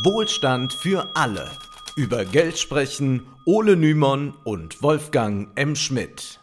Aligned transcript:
Wohlstand 0.00 0.72
für 0.72 1.10
alle. 1.14 1.50
Über 1.96 2.24
Geld 2.24 2.58
sprechen 2.58 3.26
Ole 3.44 3.76
Nymon 3.76 4.32
und 4.42 4.82
Wolfgang 4.82 5.48
M. 5.54 5.76
Schmidt. 5.76 6.40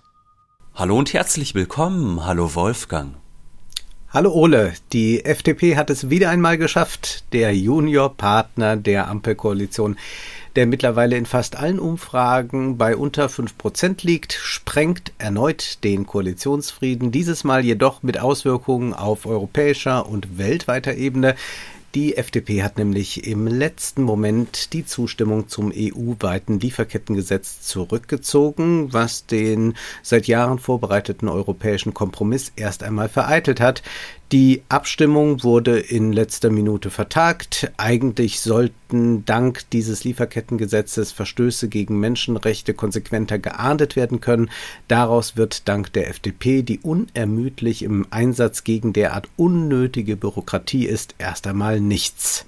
Hallo 0.75 0.95
und 0.95 1.13
herzlich 1.13 1.55
willkommen. 1.55 2.23
Hallo 2.27 2.54
Wolfgang. 2.54 3.15
Hallo 4.12 4.31
Ole, 4.31 4.73
die 4.93 5.25
FDP 5.25 5.77
hat 5.77 5.89
es 5.89 6.12
wieder 6.12 6.29
einmal 6.29 6.59
geschafft. 6.59 7.23
Der 7.34 7.55
Juniorpartner 7.55 8.77
der 8.77 9.07
Ampelkoalition, 9.07 9.97
der 10.55 10.68
mittlerweile 10.68 11.18
in 11.18 11.25
fast 11.25 11.55
allen 11.55 11.79
Umfragen 11.79 12.77
bei 12.77 12.95
unter 12.95 13.29
fünf 13.29 13.57
Prozent 13.57 14.04
liegt, 14.04 14.34
sprengt 14.34 15.11
erneut 15.18 15.84
den 15.84 16.05
Koalitionsfrieden, 16.05 17.11
dieses 17.11 17.43
Mal 17.43 17.66
jedoch 17.66 18.04
mit 18.04 18.20
Auswirkungen 18.20 18.93
auf 18.93 19.25
europäischer 19.25 20.07
und 20.07 20.38
weltweiter 20.38 20.93
Ebene. 20.93 21.36
Die 21.95 22.17
FDP 22.17 22.61
hat 22.61 22.77
nämlich 22.77 23.25
im 23.25 23.48
letzten 23.48 24.03
Moment 24.03 24.73
die 24.73 24.85
Zustimmung 24.85 25.47
zum 25.47 25.73
EU-weiten 25.75 26.59
Lieferkettengesetz 26.59 27.61
zurückgezogen, 27.61 28.93
was 28.93 29.25
den 29.25 29.73
seit 30.03 30.27
Jahren 30.27 30.59
vorbereiteten 30.59 31.27
europäischen 31.27 31.95
Kompromiss 31.95 32.52
erst 32.55 32.83
einmal 32.83 33.09
vereitelt 33.09 33.59
hat. 33.59 33.81
Die 34.31 34.61
Abstimmung 34.69 35.43
wurde 35.43 35.79
in 35.79 36.13
letzter 36.13 36.51
Minute 36.51 36.91
vertagt. 36.91 37.71
Eigentlich 37.77 38.41
sollten 38.41 39.25
dank 39.25 39.67
dieses 39.71 40.03
Lieferkettengesetzes 40.03 41.11
Verstöße 41.11 41.67
gegen 41.67 41.99
Menschenrechte 41.99 42.75
konsequenter 42.75 43.39
geahndet 43.39 43.95
werden 43.95 44.21
können. 44.21 44.52
Daraus 44.88 45.35
wird 45.35 45.67
dank 45.67 45.91
der 45.93 46.09
FDP, 46.09 46.61
die 46.61 46.77
unermüdlich 46.77 47.81
im 47.81 48.05
Einsatz 48.11 48.63
gegen 48.63 48.93
derart 48.93 49.27
unnötige 49.35 50.15
Bürokratie 50.15 50.85
ist, 50.85 51.16
erst 51.17 51.47
einmal 51.47 51.81
nichts. 51.81 52.45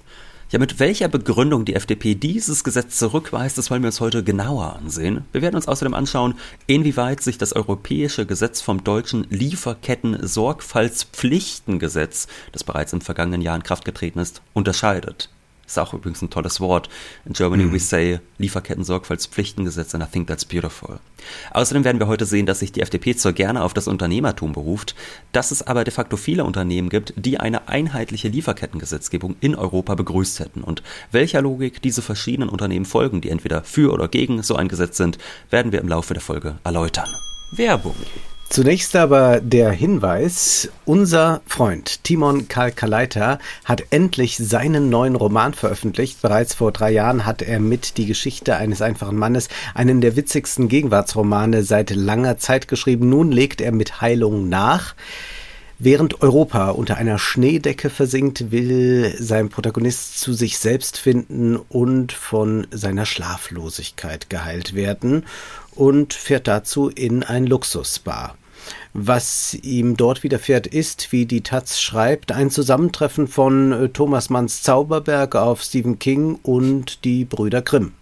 Ja, 0.52 0.58
mit 0.58 0.78
welcher 0.78 1.08
Begründung 1.08 1.64
die 1.64 1.74
FDP 1.74 2.14
dieses 2.14 2.62
Gesetz 2.62 2.98
zurückweist, 2.98 3.56
das 3.56 3.70
wollen 3.70 3.80
wir 3.80 3.86
uns 3.86 4.02
heute 4.02 4.22
genauer 4.22 4.76
ansehen. 4.76 5.24
Wir 5.32 5.40
werden 5.40 5.56
uns 5.56 5.66
außerdem 5.66 5.94
anschauen, 5.94 6.34
inwieweit 6.66 7.22
sich 7.22 7.38
das 7.38 7.54
europäische 7.54 8.26
Gesetz 8.26 8.60
vom 8.60 8.84
deutschen 8.84 9.26
Lieferketten-Sorgfaltspflichtengesetz, 9.30 12.26
das 12.52 12.64
bereits 12.64 12.92
im 12.92 13.00
vergangenen 13.00 13.40
Jahr 13.40 13.56
in 13.56 13.62
Kraft 13.62 13.86
getreten 13.86 14.18
ist, 14.18 14.42
unterscheidet. 14.52 15.30
Ist 15.72 15.78
auch 15.78 15.94
übrigens 15.94 16.20
ein 16.20 16.28
tolles 16.28 16.60
Wort. 16.60 16.90
In 17.24 17.32
Germany 17.32 17.64
mm. 17.64 17.72
we 17.72 17.78
say 17.78 18.20
Lieferketten-Sorgfaltspflichtengesetz 18.36 19.94
and 19.94 20.04
I 20.04 20.06
think 20.06 20.26
that's 20.26 20.44
beautiful. 20.44 20.98
Außerdem 21.52 21.82
werden 21.82 21.98
wir 21.98 22.08
heute 22.08 22.26
sehen, 22.26 22.44
dass 22.44 22.58
sich 22.58 22.72
die 22.72 22.82
FDP 22.82 23.16
zwar 23.16 23.32
gerne 23.32 23.62
auf 23.62 23.72
das 23.72 23.88
Unternehmertum 23.88 24.52
beruft, 24.52 24.94
dass 25.32 25.50
es 25.50 25.66
aber 25.66 25.84
de 25.84 25.94
facto 25.94 26.18
viele 26.18 26.44
Unternehmen 26.44 26.90
gibt, 26.90 27.14
die 27.16 27.40
eine 27.40 27.68
einheitliche 27.68 28.28
Lieferkettengesetzgebung 28.28 29.36
in 29.40 29.54
Europa 29.54 29.94
begrüßt 29.94 30.40
hätten. 30.40 30.62
Und 30.62 30.82
welcher 31.10 31.40
Logik 31.40 31.80
diese 31.80 32.02
verschiedenen 32.02 32.50
Unternehmen 32.50 32.84
folgen, 32.84 33.22
die 33.22 33.30
entweder 33.30 33.64
für 33.64 33.94
oder 33.94 34.08
gegen 34.08 34.42
so 34.42 34.56
ein 34.56 34.68
Gesetz 34.68 34.98
sind, 34.98 35.16
werden 35.48 35.72
wir 35.72 35.80
im 35.80 35.88
Laufe 35.88 36.12
der 36.12 36.22
Folge 36.22 36.56
erläutern. 36.64 37.08
Werbung. 37.50 37.96
Zunächst 38.52 38.94
aber 38.96 39.40
der 39.40 39.70
Hinweis, 39.70 40.68
unser 40.84 41.40
Freund 41.46 42.04
Timon 42.04 42.48
Kalkaleiter 42.48 43.38
hat 43.64 43.84
endlich 43.88 44.36
seinen 44.36 44.90
neuen 44.90 45.16
Roman 45.16 45.54
veröffentlicht. 45.54 46.20
Bereits 46.20 46.52
vor 46.52 46.70
drei 46.70 46.90
Jahren 46.90 47.24
hat 47.24 47.40
er 47.40 47.60
mit 47.60 47.96
Die 47.96 48.04
Geschichte 48.04 48.54
eines 48.56 48.82
einfachen 48.82 49.16
Mannes 49.16 49.48
einen 49.72 50.02
der 50.02 50.16
witzigsten 50.16 50.68
Gegenwartsromane 50.68 51.62
seit 51.62 51.96
langer 51.96 52.36
Zeit 52.36 52.68
geschrieben. 52.68 53.08
Nun 53.08 53.32
legt 53.32 53.62
er 53.62 53.72
mit 53.72 54.02
Heilung 54.02 54.50
nach. 54.50 54.96
Während 55.78 56.20
Europa 56.20 56.72
unter 56.72 56.98
einer 56.98 57.18
Schneedecke 57.18 57.88
versinkt, 57.88 58.50
will 58.50 59.16
sein 59.18 59.48
Protagonist 59.48 60.20
zu 60.20 60.34
sich 60.34 60.58
selbst 60.58 60.98
finden 60.98 61.56
und 61.56 62.12
von 62.12 62.66
seiner 62.70 63.06
Schlaflosigkeit 63.06 64.28
geheilt 64.28 64.74
werden 64.74 65.24
und 65.74 66.12
fährt 66.12 66.46
dazu 66.48 66.90
in 66.90 67.22
ein 67.22 67.46
Luxusspa. 67.46 68.36
Was 68.94 69.54
ihm 69.54 69.96
dort 69.96 70.22
widerfährt, 70.22 70.66
ist, 70.66 71.12
wie 71.12 71.24
die 71.24 71.40
Taz 71.40 71.80
schreibt, 71.80 72.30
ein 72.30 72.50
Zusammentreffen 72.50 73.26
von 73.26 73.72
äh, 73.72 73.88
Thomas 73.88 74.28
Manns 74.28 74.62
Zauberberg 74.62 75.34
auf 75.34 75.62
Stephen 75.62 75.98
King 75.98 76.38
und 76.42 77.04
die 77.04 77.24
Brüder 77.24 77.62
Grimm. 77.62 77.92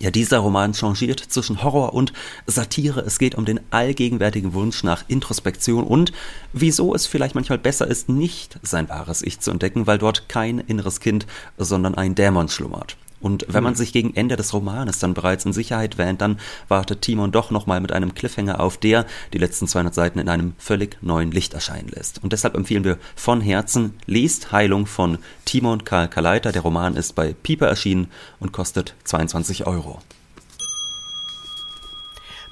Ja, 0.00 0.10
dieser 0.10 0.38
Roman 0.38 0.74
changiert 0.74 1.20
zwischen 1.20 1.62
Horror 1.62 1.94
und 1.94 2.12
Satire. 2.46 3.02
Es 3.02 3.20
geht 3.20 3.36
um 3.36 3.44
den 3.44 3.60
allgegenwärtigen 3.70 4.52
Wunsch 4.52 4.82
nach 4.82 5.04
Introspektion 5.06 5.84
und 5.84 6.10
wieso 6.52 6.92
es 6.92 7.06
vielleicht 7.06 7.36
manchmal 7.36 7.58
besser 7.58 7.86
ist, 7.86 8.08
nicht 8.08 8.58
sein 8.62 8.88
wahres 8.88 9.22
Ich 9.22 9.38
zu 9.38 9.52
entdecken, 9.52 9.86
weil 9.86 9.98
dort 9.98 10.28
kein 10.28 10.58
inneres 10.58 10.98
Kind, 10.98 11.28
sondern 11.56 11.94
ein 11.94 12.16
Dämon 12.16 12.48
schlummert. 12.48 12.96
Und 13.22 13.46
wenn 13.48 13.62
man 13.62 13.74
mhm. 13.74 13.78
sich 13.78 13.92
gegen 13.92 14.14
Ende 14.14 14.36
des 14.36 14.52
Romanes 14.52 14.98
dann 14.98 15.14
bereits 15.14 15.44
in 15.44 15.52
Sicherheit 15.52 15.96
wähnt, 15.96 16.20
dann 16.20 16.38
wartet 16.68 17.02
Timon 17.02 17.32
doch 17.32 17.50
nochmal 17.50 17.80
mit 17.80 17.92
einem 17.92 18.14
Cliffhanger 18.14 18.60
auf, 18.60 18.76
der 18.76 19.06
die 19.32 19.38
letzten 19.38 19.68
200 19.68 19.94
Seiten 19.94 20.18
in 20.18 20.28
einem 20.28 20.54
völlig 20.58 20.98
neuen 21.02 21.30
Licht 21.30 21.54
erscheinen 21.54 21.88
lässt. 21.88 22.22
Und 22.22 22.32
deshalb 22.32 22.56
empfehlen 22.56 22.84
wir 22.84 22.98
von 23.16 23.40
Herzen, 23.40 23.94
lest 24.06 24.52
Heilung 24.52 24.86
von 24.86 25.18
Timon 25.44 25.84
Karl 25.84 26.08
Kaleiter. 26.08 26.52
Der 26.52 26.62
Roman 26.62 26.96
ist 26.96 27.14
bei 27.14 27.32
Pieper 27.32 27.68
erschienen 27.68 28.08
und 28.40 28.52
kostet 28.52 28.94
22 29.04 29.66
Euro. 29.66 30.00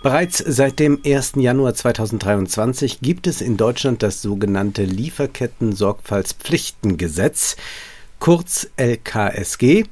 Bereits 0.03 0.39
seit 0.39 0.79
dem 0.79 0.99
1. 1.05 1.33
Januar 1.37 1.75
2023 1.75 3.03
gibt 3.03 3.27
es 3.27 3.43
in 3.43 3.59
Deutschland 3.59 4.03
das 4.03 4.23
sogenannte 4.23 4.85
Lieferketten-Sorgfaltspflichtengesetz, 4.85 7.57
kurz 8.19 8.71
LKSG. 8.77 9.85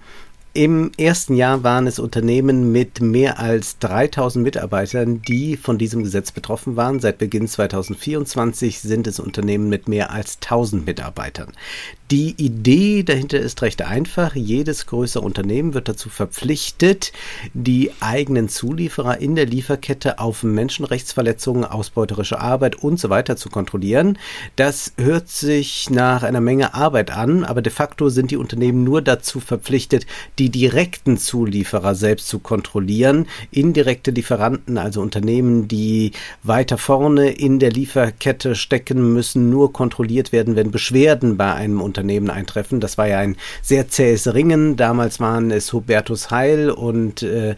Im 0.58 0.90
ersten 0.98 1.36
Jahr 1.36 1.62
waren 1.62 1.86
es 1.86 2.00
Unternehmen 2.00 2.72
mit 2.72 3.00
mehr 3.00 3.38
als 3.38 3.78
3000 3.78 4.42
Mitarbeitern, 4.42 5.22
die 5.22 5.56
von 5.56 5.78
diesem 5.78 6.02
Gesetz 6.02 6.32
betroffen 6.32 6.74
waren. 6.74 6.98
Seit 6.98 7.18
Beginn 7.18 7.46
2024 7.46 8.80
sind 8.80 9.06
es 9.06 9.20
Unternehmen 9.20 9.68
mit 9.68 9.86
mehr 9.86 10.10
als 10.10 10.38
1000 10.42 10.84
Mitarbeitern. 10.84 11.52
Die 12.10 12.34
Idee 12.38 13.02
dahinter 13.02 13.38
ist 13.38 13.60
recht 13.60 13.82
einfach. 13.82 14.34
Jedes 14.34 14.86
größere 14.86 15.22
Unternehmen 15.22 15.74
wird 15.74 15.90
dazu 15.90 16.08
verpflichtet, 16.08 17.12
die 17.52 17.90
eigenen 18.00 18.48
Zulieferer 18.48 19.18
in 19.18 19.34
der 19.34 19.44
Lieferkette 19.44 20.18
auf 20.18 20.42
Menschenrechtsverletzungen, 20.42 21.66
ausbeuterische 21.66 22.40
Arbeit 22.40 22.76
und 22.76 22.98
so 22.98 23.10
weiter 23.10 23.36
zu 23.36 23.50
kontrollieren. 23.50 24.16
Das 24.56 24.94
hört 24.96 25.28
sich 25.28 25.90
nach 25.90 26.22
einer 26.22 26.40
Menge 26.40 26.72
Arbeit 26.72 27.10
an, 27.10 27.44
aber 27.44 27.60
de 27.60 27.70
facto 27.70 28.08
sind 28.08 28.30
die 28.30 28.38
Unternehmen 28.38 28.84
nur 28.84 29.02
dazu 29.02 29.38
verpflichtet, 29.38 30.06
die 30.38 30.48
direkten 30.48 31.18
Zulieferer 31.18 31.94
selbst 31.94 32.28
zu 32.28 32.38
kontrollieren. 32.38 33.26
Indirekte 33.50 34.12
Lieferanten, 34.12 34.78
also 34.78 35.02
Unternehmen, 35.02 35.68
die 35.68 36.12
weiter 36.42 36.78
vorne 36.78 37.32
in 37.32 37.58
der 37.58 37.70
Lieferkette 37.70 38.54
stecken, 38.54 39.12
müssen 39.12 39.50
nur 39.50 39.74
kontrolliert 39.74 40.32
werden, 40.32 40.56
wenn 40.56 40.70
Beschwerden 40.70 41.36
bei 41.36 41.52
einem 41.52 41.82
Unternehmen 41.82 41.97
Unternehmen 41.98 42.30
eintreffen. 42.30 42.80
Das 42.80 42.96
war 42.96 43.08
ja 43.08 43.18
ein 43.18 43.36
sehr 43.60 43.88
zähes 43.88 44.32
Ringen. 44.32 44.76
Damals 44.76 45.18
waren 45.18 45.50
es 45.50 45.72
Hubertus 45.72 46.30
Heil 46.30 46.70
und 46.70 47.22
äh, 47.22 47.56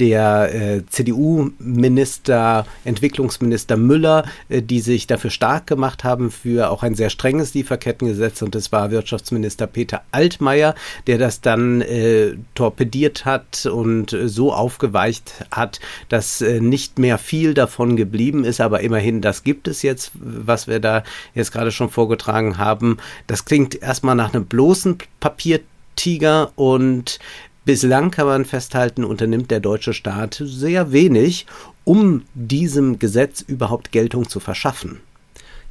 der 0.00 0.54
äh, 0.54 0.86
CDU-Minister, 0.86 2.66
Entwicklungsminister 2.84 3.76
Müller, 3.76 4.24
äh, 4.48 4.62
die 4.62 4.80
sich 4.80 5.06
dafür 5.06 5.30
stark 5.30 5.66
gemacht 5.66 6.04
haben 6.04 6.30
für 6.30 6.70
auch 6.70 6.82
ein 6.82 6.94
sehr 6.94 7.10
strenges 7.10 7.54
Lieferkettengesetz. 7.54 8.42
Und 8.42 8.54
es 8.54 8.72
war 8.72 8.90
Wirtschaftsminister 8.90 9.66
Peter 9.66 10.02
Altmaier, 10.10 10.74
der 11.06 11.18
das 11.18 11.40
dann 11.40 11.82
äh, 11.82 12.36
torpediert 12.54 13.24
hat 13.24 13.66
und 13.66 14.12
äh, 14.12 14.28
so 14.28 14.52
aufgeweicht 14.52 15.44
hat, 15.50 15.80
dass 16.08 16.40
äh, 16.40 16.60
nicht 16.60 16.98
mehr 16.98 17.18
viel 17.18 17.54
davon 17.54 17.96
geblieben 17.96 18.44
ist. 18.44 18.60
Aber 18.60 18.80
immerhin, 18.80 19.20
das 19.20 19.44
gibt 19.44 19.68
es 19.68 19.82
jetzt, 19.82 20.12
was 20.14 20.66
wir 20.66 20.80
da 20.80 21.02
jetzt 21.34 21.52
gerade 21.52 21.70
schon 21.70 21.90
vorgetragen 21.90 22.58
haben. 22.58 22.96
Das 23.26 23.44
klingt 23.44 23.80
erstmal 23.80 24.14
nach 24.14 24.32
einem 24.32 24.46
bloßen 24.46 24.98
Papiertiger 25.20 26.52
und 26.56 27.18
Bislang 27.64 28.10
kann 28.10 28.26
man 28.26 28.44
festhalten, 28.44 29.04
unternimmt 29.04 29.52
der 29.52 29.60
deutsche 29.60 29.94
Staat 29.94 30.42
sehr 30.44 30.90
wenig, 30.90 31.46
um 31.84 32.22
diesem 32.34 32.98
Gesetz 32.98 33.40
überhaupt 33.40 33.92
Geltung 33.92 34.28
zu 34.28 34.40
verschaffen. 34.40 35.00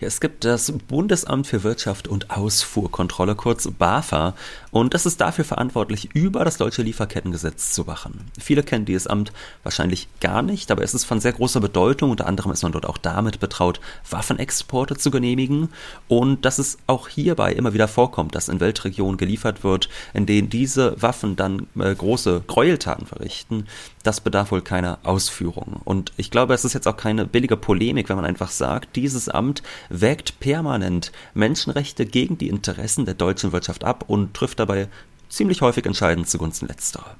Ja, 0.02 0.08
es 0.08 0.20
gibt 0.20 0.46
das 0.46 0.72
Bundesamt 0.88 1.46
für 1.46 1.62
Wirtschaft 1.62 2.08
und 2.08 2.32
Ausfuhrkontrolle, 2.32 3.36
kurz 3.36 3.70
BAFA, 3.70 4.34
und 4.72 4.94
das 4.94 5.06
ist 5.06 5.20
dafür 5.20 5.44
verantwortlich, 5.44 6.16
über 6.16 6.46
das 6.46 6.58
deutsche 6.58 6.82
Lieferkettengesetz 6.82 7.74
zu 7.74 7.88
wachen. 7.88 8.32
Viele 8.40 8.64
kennen 8.64 8.86
dieses 8.86 9.06
Amt 9.06 9.34
wahrscheinlich 9.64 10.08
gar 10.22 10.42
nicht, 10.42 10.72
aber 10.72 10.82
es 10.82 10.94
ist 10.94 11.04
von 11.04 11.20
sehr 11.20 11.34
großer 11.34 11.60
Bedeutung. 11.60 12.10
Unter 12.10 12.26
anderem 12.26 12.52
ist 12.52 12.64
man 12.64 12.72
dort 12.72 12.86
auch 12.86 12.98
damit 12.98 13.42
betraut, 13.42 13.82
Waffenexporte 14.10 14.96
zu 14.96 15.12
genehmigen 15.12 15.70
und 16.08 16.46
dass 16.46 16.58
es 16.58 16.78
auch 16.88 17.10
hierbei 17.10 17.52
immer 17.52 17.74
wieder 17.74 17.90
vorkommt, 17.90 18.34
dass 18.34 18.48
in 18.48 18.62
Weltregionen 18.62 19.18
geliefert 19.18 19.66
wird, 19.66 19.90
in 20.14 20.26
denen 20.26 20.50
diese 20.50 21.00
Waffen 21.02 21.36
dann 21.36 21.68
äh, 21.78 21.94
große 21.94 22.44
Gräueltaten 22.48 23.06
verrichten. 23.06 23.68
Das 24.04 24.22
bedarf 24.22 24.52
wohl 24.52 24.62
keiner 24.62 25.00
Ausführung. 25.04 25.82
Und 25.84 26.14
ich 26.16 26.32
glaube, 26.32 26.54
es 26.54 26.66
ist 26.66 26.74
jetzt 26.74 26.88
auch 26.88 26.98
keine 26.98 27.26
billige 27.26 27.58
Polemik, 27.58 28.08
wenn 28.08 28.16
man 28.16 28.26
einfach 28.26 28.50
sagt, 28.50 28.96
dieses 28.96 29.28
Amt 29.28 29.62
wägt 29.92 30.40
permanent 30.40 31.12
Menschenrechte 31.34 32.06
gegen 32.06 32.38
die 32.38 32.48
Interessen 32.50 33.06
der 33.06 33.14
deutschen 33.14 33.52
Wirtschaft 33.52 33.84
ab 33.84 34.06
und 34.08 34.34
trifft 34.34 34.60
dabei 34.60 34.88
ziemlich 35.30 35.62
häufig 35.62 35.86
entscheidend 35.86 36.30
zugunsten 36.30 36.68
letzterer. 36.68 37.16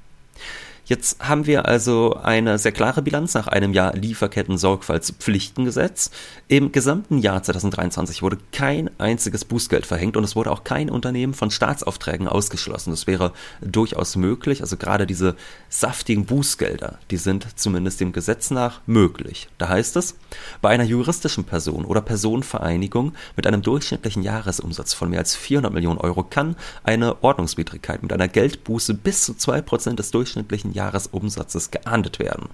Jetzt 0.84 1.20
haben 1.20 1.46
wir 1.46 1.66
also 1.66 2.16
eine 2.16 2.58
sehr 2.58 2.72
klare 2.72 3.02
Bilanz 3.02 3.34
nach 3.34 3.46
einem 3.46 3.72
Jahr 3.72 3.94
Lieferketten-Sorgfaltspflichtengesetz. 3.94 6.10
Im 6.48 6.72
gesamten 6.72 7.18
Jahr 7.18 7.40
2023 7.40 8.20
wurde 8.20 8.38
kein 8.50 8.90
einziges 8.98 9.44
Bußgeld 9.44 9.86
verhängt 9.86 10.16
und 10.16 10.24
es 10.24 10.34
wurde 10.34 10.50
auch 10.50 10.64
kein 10.64 10.90
Unternehmen 10.90 11.34
von 11.34 11.52
Staatsaufträgen 11.52 12.26
ausgeschlossen. 12.26 12.90
Das 12.90 13.06
wäre 13.06 13.32
durchaus 13.60 14.16
möglich. 14.16 14.60
Also 14.60 14.76
gerade 14.76 15.06
diese 15.06 15.36
saftigen 15.68 16.26
Bußgelder, 16.26 16.98
die 17.12 17.16
sind 17.16 17.46
zumindest 17.54 18.00
dem 18.00 18.10
Gesetz 18.10 18.50
nach 18.50 18.80
möglich. 18.84 19.46
Da 19.58 19.68
heißt 19.68 19.94
es, 19.94 20.16
bei 20.62 20.70
einer 20.70 20.82
juristischen 20.82 21.44
Person 21.44 21.84
oder 21.84 22.00
Personenvereinigung 22.00 23.12
mit 23.36 23.46
einem 23.46 23.62
durchschnittlichen 23.62 24.24
Jahresumsatz 24.24 24.94
von 24.94 25.10
mehr 25.10 25.20
als 25.20 25.36
400 25.36 25.72
Millionen 25.72 26.00
Euro 26.00 26.24
kann 26.24 26.56
eine 26.82 27.22
Ordnungswidrigkeit 27.22 28.02
mit 28.02 28.12
einer 28.12 28.26
Geldbuße 28.26 28.94
bis 28.94 29.22
zu 29.22 29.34
2% 29.34 29.94
des 29.94 30.10
durchschnittlichen 30.10 30.71
Jahresumsatzes 30.72 31.70
geahndet 31.70 32.18
werden. 32.18 32.48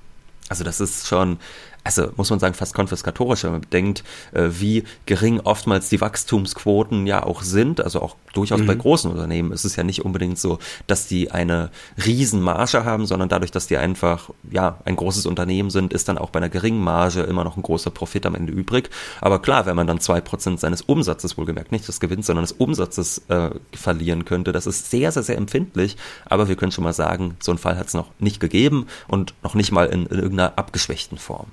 Also 0.49 0.65
das 0.65 0.81
ist 0.81 1.06
schon 1.06 1.38
also 1.84 2.10
muss 2.16 2.30
man 2.30 2.38
sagen, 2.38 2.54
fast 2.54 2.75
konfiskatorisch, 2.75 3.44
wenn 3.44 3.52
man 3.52 3.60
bedenkt, 3.62 4.04
äh, 4.32 4.48
wie 4.50 4.84
gering 5.06 5.40
oftmals 5.40 5.88
die 5.88 6.00
Wachstumsquoten 6.00 7.06
ja 7.06 7.22
auch 7.22 7.42
sind. 7.42 7.80
Also 7.80 8.02
auch 8.02 8.16
durchaus 8.34 8.60
mhm. 8.60 8.66
bei 8.66 8.75
großen 8.75 9.10
Unternehmen 9.10 9.52
ist 9.52 9.64
es 9.64 9.76
ja 9.76 9.84
nicht 9.84 10.04
unbedingt 10.04 10.38
so, 10.38 10.58
dass 10.86 11.06
die 11.06 11.30
eine 11.30 11.70
Riesenmarge 12.04 12.84
haben, 12.84 13.06
sondern 13.06 13.28
dadurch, 13.28 13.50
dass 13.50 13.66
die 13.66 13.76
einfach 13.76 14.30
ja 14.50 14.78
ein 14.84 14.96
großes 14.96 15.26
Unternehmen 15.26 15.70
sind, 15.70 15.92
ist 15.92 16.08
dann 16.08 16.19
auch 16.19 16.30
bei 16.30 16.38
einer 16.38 16.48
geringen 16.48 16.82
Marge 16.82 17.22
immer 17.22 17.44
noch 17.44 17.56
ein 17.56 17.62
großer 17.62 17.90
Profit 17.90 18.26
am 18.26 18.34
Ende 18.34 18.52
übrig. 18.52 18.90
Aber 19.20 19.40
klar, 19.40 19.66
wenn 19.66 19.76
man 19.76 19.86
dann 19.86 20.00
zwei 20.00 20.20
Prozent 20.20 20.60
seines 20.60 20.82
Umsatzes 20.82 21.38
wohlgemerkt, 21.38 21.72
nicht 21.72 21.88
des 21.88 22.00
Gewinns, 22.00 22.26
sondern 22.26 22.44
des 22.44 22.52
Umsatzes 22.52 23.22
äh, 23.28 23.50
verlieren 23.72 24.24
könnte, 24.24 24.52
das 24.52 24.66
ist 24.66 24.90
sehr, 24.90 25.12
sehr, 25.12 25.22
sehr 25.22 25.36
empfindlich. 25.36 25.96
Aber 26.26 26.48
wir 26.48 26.56
können 26.56 26.72
schon 26.72 26.84
mal 26.84 26.92
sagen, 26.92 27.36
so 27.40 27.50
einen 27.50 27.58
Fall 27.58 27.78
hat 27.78 27.86
es 27.86 27.94
noch 27.94 28.10
nicht 28.19 28.40
gegeben 28.40 28.86
und 29.06 29.34
noch 29.42 29.54
nicht 29.54 29.72
mal 29.72 29.86
in, 29.86 30.06
in 30.06 30.19
irgendeiner 30.19 30.58
abgeschwächten 30.58 31.19
Form. 31.19 31.46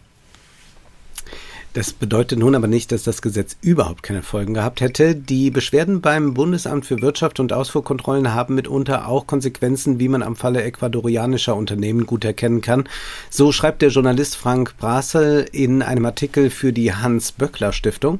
Das 1.75 1.91
bedeutet 1.91 2.39
nun 2.39 2.55
aber 2.55 2.67
nicht, 2.67 2.93
dass 2.93 3.03
das 3.03 3.21
Gesetz 3.21 3.57
überhaupt 3.59 4.01
keine 4.01 4.23
Folgen 4.23 4.53
gehabt 4.53 4.79
hätte. 4.79 5.13
Die 5.13 5.51
Beschwerden 5.51 5.99
beim 5.99 6.33
Bundesamt 6.33 6.85
für 6.85 7.01
Wirtschaft 7.01 7.41
und 7.41 7.51
Ausfuhrkontrollen 7.51 8.33
haben 8.33 8.55
mitunter 8.55 9.09
auch 9.09 9.27
Konsequenzen, 9.27 9.99
wie 9.99 10.07
man 10.07 10.23
am 10.23 10.37
Falle 10.37 10.63
ecuadorianischer 10.63 11.53
Unternehmen 11.53 12.05
gut 12.05 12.23
erkennen 12.23 12.61
kann. 12.61 12.87
So 13.29 13.51
schreibt 13.51 13.81
der 13.81 13.89
Journalist 13.89 14.37
Frank 14.37 14.77
Brasel 14.77 15.47
in 15.51 15.81
einem 15.81 16.05
Artikel 16.05 16.49
für 16.49 16.71
die 16.71 16.93
Hans-Böckler-Stiftung. 16.93 18.19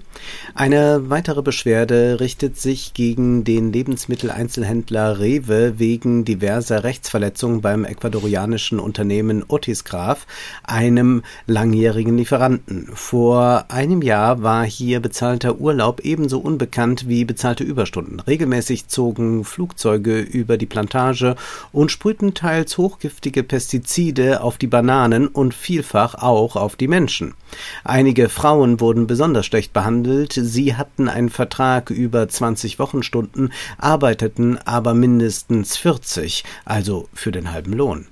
Eine 0.54 1.10
weitere 1.10 1.42
Beschwerde 1.42 2.20
richtet 2.20 2.60
sich 2.60 2.94
gegen 2.94 3.46
den 3.46 3.72
Lebensmitteleinzelhändler 3.72 5.22
Rewe 5.22 5.80
wegen 5.80 6.26
diverser 6.26 6.84
Rechtsverletzungen 6.84 7.62
beim 7.62 7.86
ecuadorianischen 7.86 8.82
Unternehmen 8.82 9.46
Otis 9.48 9.86
Graf, 9.86 10.28
einem 10.64 11.24
langjährigen 11.48 12.18
Lieferanten. 12.18 12.90
Vor 12.94 13.45
vor 13.46 13.66
einem 13.68 14.02
Jahr 14.02 14.42
war 14.42 14.66
hier 14.66 15.00
bezahlter 15.00 15.60
Urlaub 15.60 16.00
ebenso 16.00 16.40
unbekannt 16.40 17.08
wie 17.08 17.26
bezahlte 17.26 17.64
Überstunden. 17.64 18.20
Regelmäßig 18.20 18.88
zogen 18.88 19.44
Flugzeuge 19.44 20.20
über 20.20 20.58
die 20.58 20.66
Plantage 20.66 21.36
und 21.72 21.92
sprühten 21.92 22.34
teils 22.34 22.80
hochgiftige 22.80 23.44
Pestizide 23.44 24.42
auf 24.42 24.58
die 24.58 24.66
Bananen 24.66 25.28
und 25.28 25.54
vielfach 25.54 26.16
auch 26.16 26.56
auf 26.56 26.76
die 26.76 26.88
Menschen. 26.88 27.36
Einige 27.84 28.30
Frauen 28.30 28.80
wurden 28.80 29.06
besonders 29.06 29.46
schlecht 29.46 29.74
behandelt. 29.74 30.34
Sie 30.34 30.76
hatten 30.76 31.08
einen 31.08 31.30
Vertrag 31.30 31.92
über 31.92 32.28
20 32.28 32.80
Wochenstunden, 32.80 33.54
arbeiteten 33.78 34.58
aber 34.66 34.96
mindestens 34.96 35.78
40, 35.78 36.46
also 36.66 37.08
für 37.14 37.32
den 37.32 37.52
halben 37.52 37.74
Lohn. 37.74 38.08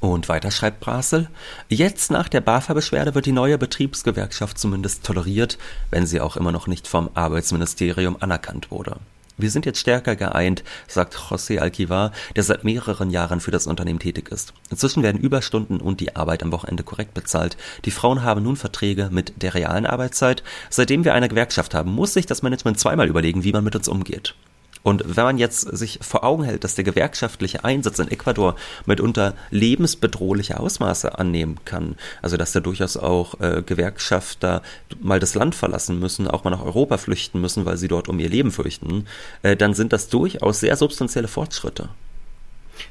Und 0.00 0.30
weiter 0.30 0.50
schreibt 0.50 0.80
Brasel, 0.80 1.28
jetzt 1.68 2.10
nach 2.10 2.28
der 2.28 2.40
BAFA-Beschwerde 2.40 3.14
wird 3.14 3.26
die 3.26 3.32
neue 3.32 3.58
Betriebsgewerkschaft 3.58 4.58
zumindest 4.58 5.04
toleriert, 5.04 5.58
wenn 5.90 6.06
sie 6.06 6.22
auch 6.22 6.38
immer 6.38 6.52
noch 6.52 6.66
nicht 6.66 6.88
vom 6.88 7.10
Arbeitsministerium 7.14 8.16
anerkannt 8.18 8.70
wurde. 8.70 8.96
Wir 9.36 9.50
sind 9.50 9.66
jetzt 9.66 9.78
stärker 9.78 10.16
geeint, 10.16 10.64
sagt 10.86 11.16
José 11.16 11.60
Alquivar, 11.60 12.12
der 12.36 12.42
seit 12.42 12.64
mehreren 12.64 13.10
Jahren 13.10 13.40
für 13.40 13.50
das 13.50 13.66
Unternehmen 13.66 13.98
tätig 13.98 14.30
ist. 14.30 14.52
Inzwischen 14.70 15.02
werden 15.02 15.20
Überstunden 15.20 15.80
und 15.80 16.00
die 16.00 16.16
Arbeit 16.16 16.42
am 16.42 16.52
Wochenende 16.52 16.82
korrekt 16.82 17.14
bezahlt. 17.14 17.56
Die 17.84 17.90
Frauen 17.90 18.22
haben 18.22 18.42
nun 18.42 18.56
Verträge 18.56 19.08
mit 19.10 19.42
der 19.42 19.54
realen 19.54 19.86
Arbeitszeit. 19.86 20.42
Seitdem 20.68 21.04
wir 21.04 21.14
eine 21.14 21.28
Gewerkschaft 21.28 21.74
haben, 21.74 21.92
muss 21.92 22.14
sich 22.14 22.26
das 22.26 22.42
Management 22.42 22.78
zweimal 22.78 23.08
überlegen, 23.08 23.44
wie 23.44 23.52
man 23.52 23.64
mit 23.64 23.76
uns 23.76 23.88
umgeht. 23.88 24.34
Und 24.82 25.16
wenn 25.16 25.24
man 25.24 25.38
jetzt 25.38 25.60
sich 25.60 25.98
vor 26.02 26.24
Augen 26.24 26.44
hält, 26.44 26.64
dass 26.64 26.74
der 26.74 26.84
gewerkschaftliche 26.84 27.64
Einsatz 27.64 27.98
in 27.98 28.10
Ecuador 28.10 28.56
mitunter 28.86 29.34
lebensbedrohliche 29.50 30.58
Ausmaße 30.58 31.18
annehmen 31.18 31.58
kann, 31.64 31.96
also 32.22 32.36
dass 32.36 32.52
da 32.52 32.60
durchaus 32.60 32.96
auch 32.96 33.38
äh, 33.40 33.62
Gewerkschafter 33.64 34.62
mal 35.00 35.20
das 35.20 35.34
Land 35.34 35.54
verlassen 35.54 35.98
müssen, 35.98 36.28
auch 36.28 36.44
mal 36.44 36.50
nach 36.50 36.64
Europa 36.64 36.96
flüchten 36.96 37.40
müssen, 37.40 37.66
weil 37.66 37.76
sie 37.76 37.88
dort 37.88 38.08
um 38.08 38.18
ihr 38.18 38.28
Leben 38.28 38.50
fürchten, 38.52 39.06
äh, 39.42 39.56
dann 39.56 39.74
sind 39.74 39.92
das 39.92 40.08
durchaus 40.08 40.60
sehr 40.60 40.76
substanzielle 40.76 41.28
Fortschritte. 41.28 41.90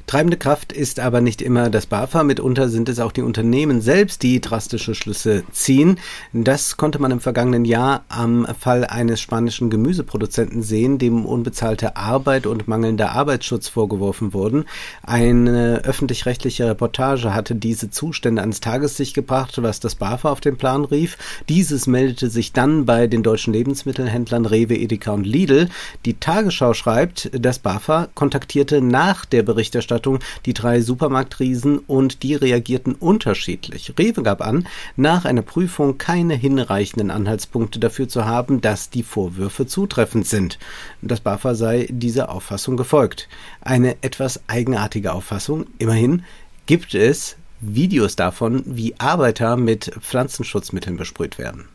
Treibende 0.07 0.37
Kraft 0.37 0.73
ist 0.73 0.99
aber 0.99 1.21
nicht 1.21 1.41
immer 1.41 1.69
das 1.69 1.85
BAFA. 1.85 2.23
Mitunter 2.23 2.67
sind 2.67 2.89
es 2.89 2.99
auch 2.99 3.11
die 3.11 3.21
Unternehmen 3.21 3.79
selbst, 3.79 4.23
die 4.23 4.41
drastische 4.41 4.95
Schlüsse 4.95 5.43
ziehen. 5.51 5.99
Das 6.33 6.77
konnte 6.77 6.97
man 6.97 7.11
im 7.11 7.19
vergangenen 7.19 7.63
Jahr 7.63 8.05
am 8.09 8.47
Fall 8.59 8.85
eines 8.85 9.21
spanischen 9.21 9.69
Gemüseproduzenten 9.69 10.63
sehen, 10.63 10.97
dem 10.97 11.25
unbezahlte 11.25 11.95
Arbeit 11.95 12.47
und 12.47 12.67
mangelnder 12.67 13.11
Arbeitsschutz 13.11 13.67
vorgeworfen 13.67 14.33
wurden. 14.33 14.65
Eine 15.03 15.81
öffentlich-rechtliche 15.83 16.67
Reportage 16.67 17.33
hatte 17.33 17.53
diese 17.53 17.91
Zustände 17.91 18.41
ans 18.41 18.61
Tageslicht 18.61 19.13
gebracht, 19.13 19.61
was 19.61 19.79
das 19.79 19.95
BAFA 19.95 20.31
auf 20.31 20.41
den 20.41 20.57
Plan 20.57 20.85
rief. 20.85 21.17
Dieses 21.49 21.85
meldete 21.85 22.29
sich 22.29 22.51
dann 22.51 22.85
bei 22.85 23.05
den 23.05 23.21
deutschen 23.21 23.53
Lebensmittelhändlern 23.53 24.45
Rewe, 24.45 24.75
Edeka 24.75 25.11
und 25.11 25.25
Lidl. 25.25 25.69
Die 26.05 26.15
Tagesschau 26.15 26.73
schreibt, 26.73 27.29
das 27.33 27.59
BAFA 27.59 28.07
kontaktierte 28.15 28.81
nach 28.81 29.25
der 29.25 29.43
Berichterstattung 29.43 29.78
Berichterstattung 29.79 30.19
die 30.45 30.53
drei 30.53 30.81
Supermarktriesen 30.81 31.79
und 31.79 32.23
die 32.23 32.35
reagierten 32.35 32.95
unterschiedlich. 32.95 33.93
Rewe 33.97 34.23
gab 34.23 34.41
an, 34.41 34.67
nach 34.95 35.25
einer 35.25 35.41
Prüfung 35.41 35.97
keine 35.97 36.35
hinreichenden 36.35 37.11
Anhaltspunkte 37.11 37.79
dafür 37.79 38.07
zu 38.09 38.25
haben, 38.25 38.61
dass 38.61 38.89
die 38.89 39.03
Vorwürfe 39.03 39.65
zutreffend 39.65 40.27
sind. 40.27 40.59
Das 41.01 41.21
BAFA 41.21 41.55
sei 41.55 41.87
dieser 41.89 42.29
Auffassung 42.29 42.75
gefolgt. 42.77 43.29
Eine 43.61 43.95
etwas 44.01 44.41
eigenartige 44.47 45.13
Auffassung. 45.13 45.65
Immerhin 45.77 46.23
gibt 46.65 46.93
es 46.93 47.37
Videos 47.61 48.15
davon, 48.15 48.63
wie 48.65 48.95
Arbeiter 48.99 49.57
mit 49.57 49.91
Pflanzenschutzmitteln 50.01 50.97
besprüht 50.97 51.37
werden. 51.37 51.65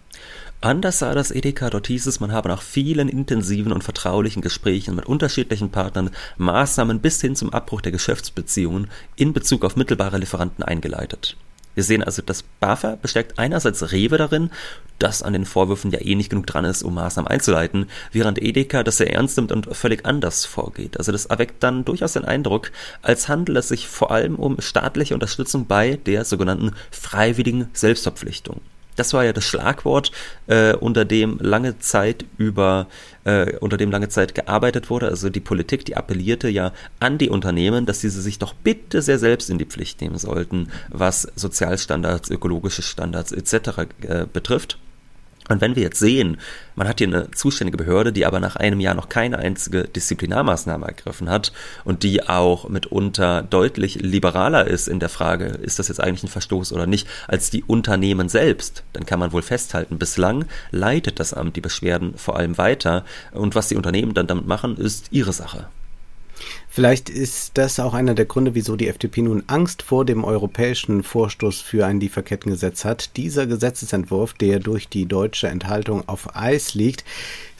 Anders 0.65 1.01
sah 1.01 1.13
das 1.13 1.31
Edeka, 1.31 1.69
dort 1.69 1.89
hieß 1.89 2.07
es, 2.07 2.21
man 2.21 2.33
habe 2.33 2.49
nach 2.49 2.63
vielen 2.63 3.11
intensiven 3.11 3.71
und 3.71 3.85
vertraulichen 3.85 4.41
Gesprächen 4.41 4.95
mit 4.95 5.05
unterschiedlichen 5.05 5.69
Partnern 5.69 6.09
Maßnahmen 6.39 7.01
bis 7.01 7.21
hin 7.21 7.37
zum 7.37 7.53
Abbruch 7.53 7.83
der 7.83 7.93
Geschäftsbeziehungen 7.93 8.89
in 9.15 9.35
Bezug 9.35 9.63
auf 9.67 9.77
mittelbare 9.77 10.17
Lieferanten 10.17 10.65
eingeleitet. 10.65 11.37
Wir 11.75 11.85
sehen 11.85 12.03
also, 12.03 12.23
dass 12.23 12.45
BAFA 12.61 12.97
bestärkt 12.97 13.39
einerseits 13.39 13.93
Rewe 13.93 14.17
darin, 14.17 14.49
dass 14.99 15.23
an 15.23 15.35
den 15.35 15.45
Vorwürfen 15.45 15.91
ja 15.91 16.01
eh 16.01 16.15
nicht 16.15 16.31
genug 16.31 16.47
dran 16.47 16.65
ist, 16.65 16.83
um 16.83 16.95
Maßnahmen 16.95 17.31
einzuleiten, 17.31 17.91
während 18.11 18.41
Edeka 18.41 18.83
das 18.85 18.97
sehr 18.97 19.13
ernst 19.13 19.37
nimmt 19.37 19.53
und 19.53 19.77
völlig 19.77 20.07
anders 20.07 20.47
vorgeht. 20.47 20.97
Also 20.97 21.13
das 21.13 21.27
erweckt 21.27 21.63
dann 21.63 21.85
durchaus 21.85 22.15
den 22.15 22.25
Eindruck, 22.25 22.73
als 23.03 23.29
handelt 23.29 23.59
es 23.59 23.69
sich 23.69 23.87
vor 23.87 24.13
allem 24.13 24.37
um 24.37 24.59
staatliche 24.63 25.13
Unterstützung 25.13 25.67
bei 25.67 25.97
der 26.07 26.25
sogenannten 26.25 26.71
freiwilligen 26.91 27.69
Selbstverpflichtung. 27.75 28.63
Das 28.97 29.13
war 29.13 29.25
ja 29.25 29.33
das 29.33 29.45
Schlagwort, 29.45 30.13
äh, 30.47 30.75
unter 30.75 31.05
dem 31.05 31.39
lange 31.41 31.79
Zeit 31.79 32.25
über, 32.39 32.87
äh, 33.25 33.57
unter 33.59 33.77
dem 33.77 33.91
lange 33.91 34.09
Zeit 34.09 34.35
gearbeitet 34.35 34.91
wurde. 34.91 35.09
Also 35.09 35.31
die 35.31 35.41
Politik, 35.41 35.85
die 35.85 35.97
appellierte 35.97 36.49
ja 36.49 36.73
an 37.01 37.19
die 37.19 37.31
Unternehmen, 37.31 37.87
dass 37.87 38.01
diese 38.01 38.23
sich 38.23 38.39
doch 38.39 38.55
bitte 38.55 39.03
sehr 39.03 39.19
selbst 39.19 39.51
in 39.51 39.59
die 39.59 39.67
Pflicht 39.67 40.01
nehmen 40.01 40.19
sollten, 40.19 40.71
was 40.89 41.29
Sozialstandards, 41.37 42.31
ökologische 42.31 42.83
Standards 42.83 43.33
etc. 43.33 43.87
Äh, 44.03 44.27
betrifft. 44.33 44.79
Und 45.49 45.61
wenn 45.61 45.77
wir 45.77 45.83
jetzt 45.83 45.99
sehen, 45.99 46.39
man 46.75 46.89
hat 46.89 46.99
hier 46.99 47.07
eine 47.07 47.31
zuständige 47.31 47.77
Behörde, 47.77 48.13
die 48.13 48.25
aber 48.25 48.41
nach 48.41 48.57
einem 48.57 48.81
Jahr 48.81 48.95
noch 48.95 49.11
keine 49.11 49.39
einzige 49.39 49.85
Disziplinarmaßnahme 49.85 50.87
ergriffen 50.87 51.29
hat 51.29 51.53
und 51.85 52.03
die 52.03 52.27
auch 52.27 52.69
mitunter 52.69 53.43
deutlich 53.43 53.97
liberaler 53.97 54.67
ist 54.67 54.89
in 54.89 55.01
der 55.01 55.11
Frage, 55.11 55.47
ist 55.47 55.79
das 55.79 55.89
jetzt 55.89 56.01
eigentlich 56.01 56.25
ein 56.25 56.29
Verstoß 56.29 56.73
oder 56.73 56.87
nicht, 56.87 57.07
als 57.29 57.51
die 57.51 57.63
Unternehmen 57.63 58.31
selbst, 58.31 58.85
dann 58.95 59.05
kann 59.05 59.21
man 59.21 59.33
wohl 59.33 59.43
festhalten, 59.43 59.99
bislang 59.99 60.47
leitet 60.71 61.21
das 61.21 61.35
Amt 61.35 61.57
die 61.57 61.61
Beschwerden 61.61 62.15
vor 62.17 62.37
allem 62.37 62.57
weiter 62.57 63.05
und 63.33 63.55
was 63.55 63.69
die 63.69 63.77
Unternehmen 63.77 64.15
dann 64.15 64.27
damit 64.27 64.47
machen, 64.47 64.77
ist 64.79 65.09
ihre 65.11 65.33
Sache. 65.33 65.67
Vielleicht 66.75 67.09
ist 67.09 67.53
das 67.55 67.79
auch 67.79 67.95
einer 67.95 68.15
der 68.15 68.25
Gründe, 68.25 68.57
wieso 68.57 68.75
die 68.75 68.89
FDP 68.89 69.23
nun 69.23 69.45
Angst 69.47 69.83
vor 69.83 70.05
dem 70.05 70.25
europäischen 70.25 71.05
Vorstoß 71.05 71.61
für 71.61 71.87
ein 71.87 72.01
Lieferkettengesetz 72.01 72.85
hat. 72.85 73.17
Dieser 73.17 73.47
Gesetzesentwurf, 73.47 74.33
der 74.33 74.59
durch 74.59 74.89
die 74.89 75.07
deutsche 75.07 75.47
Enthaltung 75.47 76.03
auf 76.09 76.35
Eis 76.35 76.75
liegt, 76.75 77.05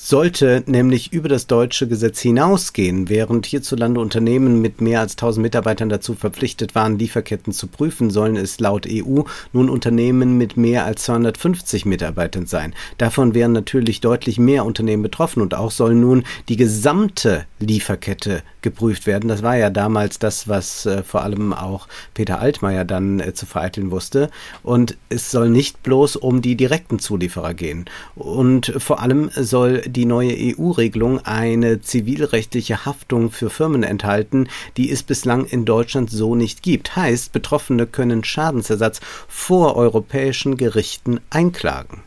sollte 0.05 0.63
nämlich 0.67 1.13
über 1.13 1.29
das 1.29 1.47
deutsche 1.47 1.89
Gesetz 1.89 2.21
hinausgehen, 2.21 3.09
während 3.09 3.47
hierzulande 3.47 4.01
Unternehmen 4.01 4.61
mit 4.61 4.81
mehr 4.81 5.01
als 5.01 5.13
1000 5.13 5.43
Mitarbeitern 5.43 5.89
dazu 5.89 6.15
verpflichtet 6.15 6.75
waren, 6.75 6.99
Lieferketten 6.99 7.53
zu 7.53 7.69
prüfen, 7.69 8.11
sollen 8.11 8.37
es 8.37 8.61
laut 8.61 8.87
EU 8.87 9.23
nun 9.53 9.71
Unternehmen 9.71 10.37
mit 10.37 10.57
mehr 10.57 10.85
als 10.85 11.05
250 11.05 11.87
Mitarbeitern 11.87 12.47
sein. 12.47 12.75
Davon 12.99 13.33
wären 13.33 13.53
natürlich 13.53 14.01
deutlich 14.01 14.39
mehr 14.39 14.67
Unternehmen 14.67 15.03
betroffen 15.03 15.41
und 15.41 15.55
auch 15.55 15.71
soll 15.71 15.95
nun 15.95 16.25
die 16.49 16.57
gesamte 16.57 17.47
Lieferkette 17.61 18.43
geprüft 18.61 19.04
werden. 19.07 19.29
Das 19.29 19.43
war 19.43 19.57
ja 19.57 19.71
damals 19.71 20.19
das, 20.19 20.49
was 20.49 20.87
äh, 20.87 21.03
vor 21.03 21.23
allem 21.23 21.53
auch 21.53 21.89
Peter 22.15 22.41
Altmaier 22.41 22.85
dann 22.85 23.21
äh, 23.21 23.35
zu 23.35 23.47
vereiteln 23.47 23.91
wusste. 23.91 24.31
Und 24.63 24.97
es 25.09 25.31
soll 25.31 25.49
nicht 25.49 25.83
bloß 25.83 26.17
um 26.17 26.43
die 26.43 26.57
direkten 26.57 26.99
Zulieferer 26.99 27.55
gehen. 27.55 27.87
Und 28.15 28.73
vor 28.79 29.01
allem 29.01 29.31
soll 29.35 29.83
die 29.83 30.07
neue 30.07 30.35
EU-Regelung 30.35 31.25
eine 31.25 31.81
zivilrechtliche 31.81 32.85
Haftung 32.85 33.31
für 33.31 33.51
Firmen 33.51 33.83
enthalten, 33.83 34.49
die 34.77 34.91
es 34.91 35.03
bislang 35.03 35.45
in 35.47 35.65
Deutschland 35.65 36.11
so 36.11 36.35
nicht 36.35 36.63
gibt. 36.63 36.97
Heißt, 36.97 37.33
Betroffene 37.33 37.87
können 37.87 38.25
Schadensersatz 38.25 39.01
vor 39.29 39.77
europäischen 39.77 40.57
Gerichten 40.57 41.21
einklagen. 41.31 42.03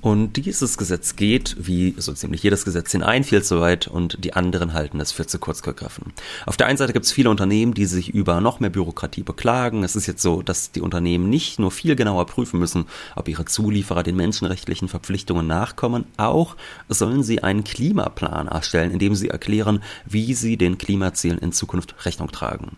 Und 0.00 0.34
dieses 0.36 0.78
Gesetz 0.78 1.16
geht, 1.16 1.56
wie 1.58 1.94
so 1.98 2.12
ziemlich 2.12 2.42
jedes 2.42 2.64
Gesetz 2.64 2.92
hinein, 2.92 3.24
viel 3.24 3.42
zu 3.42 3.60
weit 3.60 3.88
und 3.88 4.24
die 4.24 4.32
anderen 4.32 4.72
halten 4.72 5.00
es 5.00 5.10
für 5.10 5.26
zu 5.26 5.38
kurz 5.40 5.62
gegriffen. 5.62 6.12
Auf 6.46 6.56
der 6.56 6.68
einen 6.68 6.78
Seite 6.78 6.92
gibt 6.92 7.04
es 7.04 7.12
viele 7.12 7.30
Unternehmen, 7.30 7.74
die 7.74 7.86
sich 7.86 8.10
über 8.10 8.40
noch 8.40 8.60
mehr 8.60 8.70
Bürokratie 8.70 9.24
beklagen. 9.24 9.82
Es 9.82 9.96
ist 9.96 10.06
jetzt 10.06 10.22
so, 10.22 10.42
dass 10.42 10.70
die 10.70 10.82
Unternehmen 10.82 11.28
nicht 11.28 11.58
nur 11.58 11.72
viel 11.72 11.96
genauer 11.96 12.26
prüfen 12.26 12.60
müssen, 12.60 12.86
ob 13.16 13.28
ihre 13.28 13.44
Zulieferer 13.44 14.04
den 14.04 14.16
menschenrechtlichen 14.16 14.88
Verpflichtungen 14.88 15.48
nachkommen, 15.48 16.04
auch 16.16 16.54
sollen 16.88 17.24
sie 17.24 17.42
einen 17.42 17.64
Klimaplan 17.64 18.46
erstellen, 18.46 18.92
in 18.92 19.00
dem 19.00 19.16
sie 19.16 19.28
erklären, 19.28 19.82
wie 20.06 20.34
sie 20.34 20.56
den 20.56 20.78
Klimazielen 20.78 21.38
in 21.38 21.52
Zukunft 21.52 21.94
Rechnung 22.04 22.30
tragen. 22.30 22.76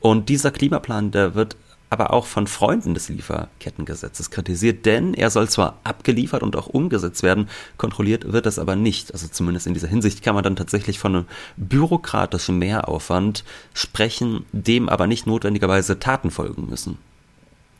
Und 0.00 0.28
dieser 0.28 0.50
Klimaplan, 0.50 1.10
der 1.10 1.34
wird 1.34 1.56
aber 1.90 2.12
auch 2.12 2.26
von 2.26 2.46
Freunden 2.46 2.94
des 2.94 3.08
Lieferkettengesetzes 3.08 4.30
kritisiert, 4.30 4.86
denn 4.86 5.14
er 5.14 5.30
soll 5.30 5.48
zwar 5.48 5.78
abgeliefert 5.84 6.42
und 6.42 6.56
auch 6.56 6.66
umgesetzt 6.66 7.22
werden, 7.22 7.48
kontrolliert 7.76 8.32
wird 8.32 8.46
das 8.46 8.58
aber 8.58 8.76
nicht. 8.76 9.12
Also 9.12 9.28
zumindest 9.28 9.66
in 9.66 9.74
dieser 9.74 9.88
Hinsicht 9.88 10.22
kann 10.22 10.34
man 10.34 10.44
dann 10.44 10.56
tatsächlich 10.56 10.98
von 10.98 11.14
einem 11.14 11.26
bürokratischen 11.56 12.58
Mehraufwand 12.58 13.44
sprechen, 13.74 14.44
dem 14.52 14.88
aber 14.88 15.06
nicht 15.06 15.26
notwendigerweise 15.26 15.98
Taten 15.98 16.30
folgen 16.30 16.68
müssen. 16.68 16.98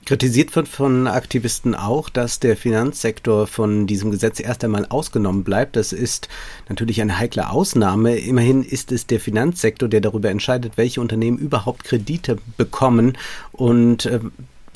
Kritisiert 0.07 0.55
wird 0.55 0.69
von 0.69 1.09
Aktivisten 1.09 1.75
auch, 1.75 2.09
dass 2.09 2.39
der 2.39 2.57
Finanzsektor 2.57 3.49
von 3.49 3.89
diesem 3.89 4.13
Gesetz 4.13 4.39
erst 4.39 4.63
einmal 4.63 4.87
ausgenommen 4.87 5.43
bleibt. 5.43 5.75
Das 5.75 5.93
ist 5.93 6.29
natürlich 6.69 7.01
eine 7.03 7.19
heikle 7.19 7.51
Ausnahme. 7.51 8.17
Immerhin 8.17 8.63
ist 8.63 8.93
es 8.93 9.09
der 9.09 9.19
Finanzsektor, 9.19 9.89
der 9.89 10.01
darüber 10.01 10.31
entscheidet, 10.31 10.77
welche 10.77 11.01
Unternehmen 11.01 11.39
überhaupt 11.39 11.83
Kredite 11.83 12.39
bekommen 12.57 13.19
und 13.51 14.07
äh, 14.07 14.21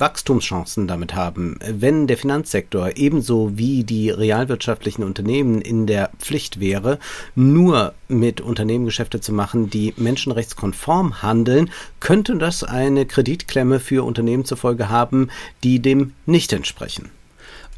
Wachstumschancen 0.01 0.89
damit 0.89 1.15
haben, 1.15 1.59
wenn 1.67 2.07
der 2.07 2.17
Finanzsektor 2.17 2.97
ebenso 2.97 3.57
wie 3.57 3.85
die 3.85 4.11
realwirtschaftlichen 4.11 5.05
Unternehmen 5.05 5.61
in 5.61 5.87
der 5.87 6.11
Pflicht 6.19 6.61
wäre, 6.61 6.99
nur 7.35 7.95
mit 8.09 8.41
Unternehmen 8.41 8.87
Geschäfte 8.87 9.21
zu 9.21 9.33
machen, 9.33 9.71
die 9.71 9.95
menschenrechtskonform 9.97 11.23
handeln, 11.23 11.71
könnte 12.01 12.37
das 12.37 12.65
eine 12.65 13.07
Kreditklemme 13.07 13.81
für 13.81 14.05
Unternehmen 14.05 14.45
zur 14.45 14.57
Folge 14.57 14.89
haben, 14.89 15.29
die 15.63 15.81
dem 15.81 16.13
nicht 16.27 16.53
entsprechen. 16.53 17.11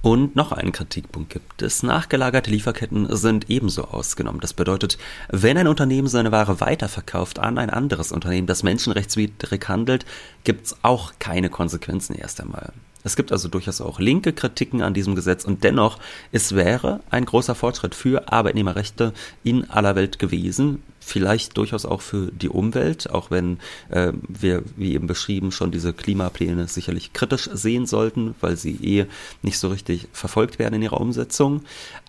Und 0.02 0.34
noch 0.34 0.50
einen 0.50 0.72
Kritikpunkt 0.72 1.30
gibt 1.30 1.62
es. 1.62 1.84
Nachgelagerte 1.84 2.50
Lieferketten 2.50 3.14
sind 3.14 3.48
ebenso 3.48 3.84
ausgenommen. 3.84 4.40
Das 4.40 4.52
bedeutet, 4.52 4.98
wenn 5.30 5.56
ein 5.56 5.68
Unternehmen 5.68 6.08
seine 6.08 6.32
Ware 6.32 6.60
weiterverkauft 6.60 7.38
an 7.38 7.56
ein 7.56 7.70
anderes 7.70 8.10
Unternehmen, 8.10 8.48
das 8.48 8.64
menschenrechtswidrig 8.64 9.68
handelt, 9.68 10.04
gibt 10.42 10.66
es 10.66 10.76
auch 10.82 11.12
keine 11.20 11.50
Konsequenzen 11.50 12.16
erst 12.16 12.40
einmal. 12.40 12.72
Es 13.04 13.14
gibt 13.14 13.30
also 13.30 13.48
durchaus 13.48 13.80
auch 13.80 14.00
linke 14.00 14.32
Kritiken 14.32 14.82
an 14.82 14.94
diesem 14.94 15.14
Gesetz 15.14 15.44
und 15.44 15.62
dennoch, 15.62 15.98
es 16.32 16.54
wäre 16.54 17.00
ein 17.10 17.24
großer 17.24 17.54
Fortschritt 17.54 17.94
für 17.94 18.32
Arbeitnehmerrechte 18.32 19.12
in 19.44 19.70
aller 19.70 19.94
Welt 19.94 20.18
gewesen, 20.18 20.82
vielleicht 21.04 21.56
durchaus 21.56 21.84
auch 21.84 22.00
für 22.00 22.30
die 22.30 22.48
Umwelt, 22.48 23.10
auch 23.10 23.30
wenn 23.30 23.58
äh, 23.90 24.12
wir, 24.28 24.62
wie 24.76 24.94
eben 24.94 25.06
beschrieben, 25.06 25.52
schon 25.52 25.70
diese 25.70 25.92
Klimapläne 25.92 26.68
sicherlich 26.68 27.12
kritisch 27.12 27.50
sehen 27.52 27.86
sollten, 27.86 28.34
weil 28.40 28.56
sie 28.56 28.76
eh 28.82 29.06
nicht 29.42 29.58
so 29.58 29.68
richtig 29.68 30.08
verfolgt 30.12 30.58
werden 30.58 30.74
in 30.74 30.82
ihrer 30.82 31.00
Umsetzung. 31.00 31.62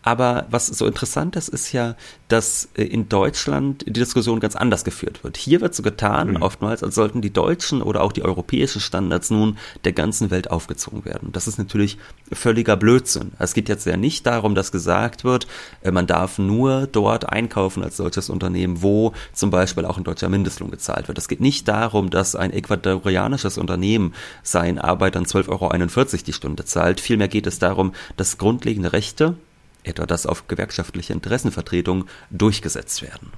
Aber 0.03 0.45
was 0.49 0.67
so 0.67 0.85
interessant 0.85 1.37
ist, 1.37 1.47
ist 1.47 1.71
ja, 1.71 1.95
dass 2.27 2.69
äh, 2.75 2.83
in 2.83 3.07
Deutschland 3.07 3.85
die 3.87 3.93
Diskussion 3.93 4.41
ganz 4.41 4.55
anders 4.55 4.83
geführt 4.83 5.23
wird. 5.23 5.37
Hier 5.37 5.61
wird 5.61 5.73
so 5.73 5.81
getan, 5.81 6.31
mhm. 6.31 6.41
oftmals, 6.41 6.83
als 6.83 6.95
sollten 6.95 7.21
die 7.21 7.31
deutschen 7.31 7.81
oder 7.81 8.01
auch 8.01 8.11
die 8.11 8.23
europäischen 8.23 8.81
Standards 8.81 9.31
nun 9.31 9.57
der 9.85 9.93
ganzen 9.93 10.29
Welt 10.29 10.51
aufgezogen 10.51 11.05
werden. 11.05 11.31
Das 11.31 11.47
ist 11.47 11.57
natürlich 11.57 11.97
völliger 12.31 12.75
Blödsinn. 12.75 13.31
Es 13.39 13.53
geht 13.53 13.69
jetzt 13.69 13.85
ja 13.85 13.95
nicht 13.95 14.25
darum, 14.25 14.55
dass 14.55 14.73
gesagt 14.73 15.23
wird, 15.23 15.47
äh, 15.81 15.91
man 15.91 16.05
darf 16.05 16.37
nur 16.37 16.85
dort 16.87 17.29
einkaufen 17.29 17.81
als 17.81 17.95
solches 17.95 18.29
Unternehmen, 18.29 18.81
wo 18.81 19.13
zum 19.31 19.51
Beispiel 19.51 19.85
auch 19.85 19.97
ein 19.97 20.03
deutscher 20.03 20.27
Mindestlohn 20.27 20.69
gezahlt 20.69 21.07
wird. 21.07 21.17
Es 21.17 21.29
geht 21.29 21.39
nicht 21.39 21.69
darum, 21.69 22.09
dass 22.09 22.35
ein 22.35 22.51
ecuadorianisches 22.51 23.57
Unternehmen 23.57 24.13
seinen 24.43 24.79
Arbeitern 24.79 25.23
12,41 25.23 25.49
Euro 25.49 26.23
die 26.25 26.33
Stunde 26.33 26.65
zahlt. 26.65 26.99
Vielmehr 26.99 27.29
geht 27.29 27.47
es 27.47 27.59
darum, 27.59 27.93
dass 28.17 28.37
grundlegende 28.37 28.91
Rechte, 28.91 29.35
etwa 29.83 30.05
das 30.05 30.25
auf 30.25 30.47
gewerkschaftliche 30.47 31.13
Interessenvertretung, 31.13 32.05
durchgesetzt 32.29 33.01
werden. 33.01 33.31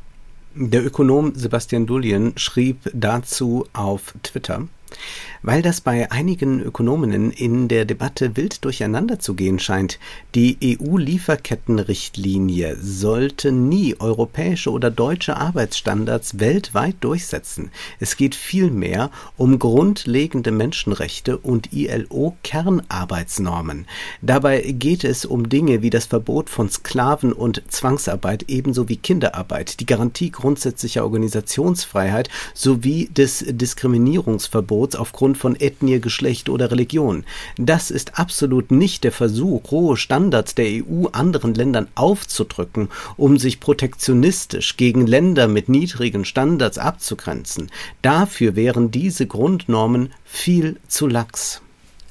Der 0.57 0.85
Ökonom 0.85 1.35
Sebastian 1.35 1.85
Dulien 1.85 2.33
schrieb 2.37 2.89
dazu 2.93 3.67
auf 3.73 4.13
Twitter, 4.23 4.67
weil 5.45 5.61
das 5.61 5.79
bei 5.79 6.11
einigen 6.11 6.59
Ökonominnen 6.59 7.29
in 7.29 7.67
der 7.67 7.85
Debatte 7.85 8.35
wild 8.35 8.65
durcheinander 8.65 9.19
zu 9.19 9.35
gehen 9.35 9.59
scheint, 9.59 9.99
die 10.33 10.79
EU-Lieferkettenrichtlinie 10.81 12.77
sollte 12.81 13.51
nie 13.51 13.95
europäische 13.99 14.71
oder 14.71 14.89
deutsche 14.89 15.37
Arbeitsstandards 15.37 16.39
weltweit 16.39 16.95
durchsetzen. 17.01 17.69
Es 17.99 18.17
geht 18.17 18.33
vielmehr 18.33 19.11
um 19.37 19.59
grundlegende 19.59 20.49
Menschenrechte 20.49 21.37
und 21.37 21.71
ILO-Kernarbeitsnormen. 21.73 23.85
Dabei 24.23 24.61
geht 24.61 25.03
es 25.03 25.25
um 25.25 25.47
Dinge 25.47 25.83
wie 25.83 25.91
das 25.91 26.07
Verbot 26.07 26.49
von 26.49 26.71
Sklaven- 26.71 27.33
und 27.33 27.61
Zwangsarbeit 27.67 28.45
ebenso 28.47 28.89
wie 28.89 28.97
Kinderarbeit, 28.97 29.79
die 29.79 29.85
Garantie 29.85 30.31
grundsätzlicher 30.31 31.03
Organisationsfreiheit 31.03 32.31
sowie 32.55 33.09
des 33.09 33.45
Diskriminierungsverbots 33.47 34.95
aufgrund 34.95 35.34
aufgrund 35.35 35.55
von 35.55 35.55
Ethnie, 35.59 35.99
Geschlecht 35.99 36.49
oder 36.49 36.71
Religion. 36.71 37.23
Das 37.57 37.91
ist 37.91 38.17
absolut 38.17 38.71
nicht 38.71 39.03
der 39.03 39.11
Versuch, 39.11 39.71
hohe 39.71 39.97
Standards 39.97 40.55
der 40.55 40.65
EU 40.65 41.07
anderen 41.11 41.53
Ländern 41.53 41.87
aufzudrücken, 41.95 42.89
um 43.17 43.37
sich 43.37 43.59
protektionistisch 43.59 44.77
gegen 44.77 45.05
Länder 45.05 45.47
mit 45.47 45.69
niedrigen 45.69 46.25
Standards 46.25 46.77
abzugrenzen. 46.77 47.69
Dafür 48.01 48.55
wären 48.55 48.91
diese 48.91 49.27
Grundnormen 49.27 50.09
viel 50.23 50.77
zu 50.87 51.07
lax. 51.07 51.61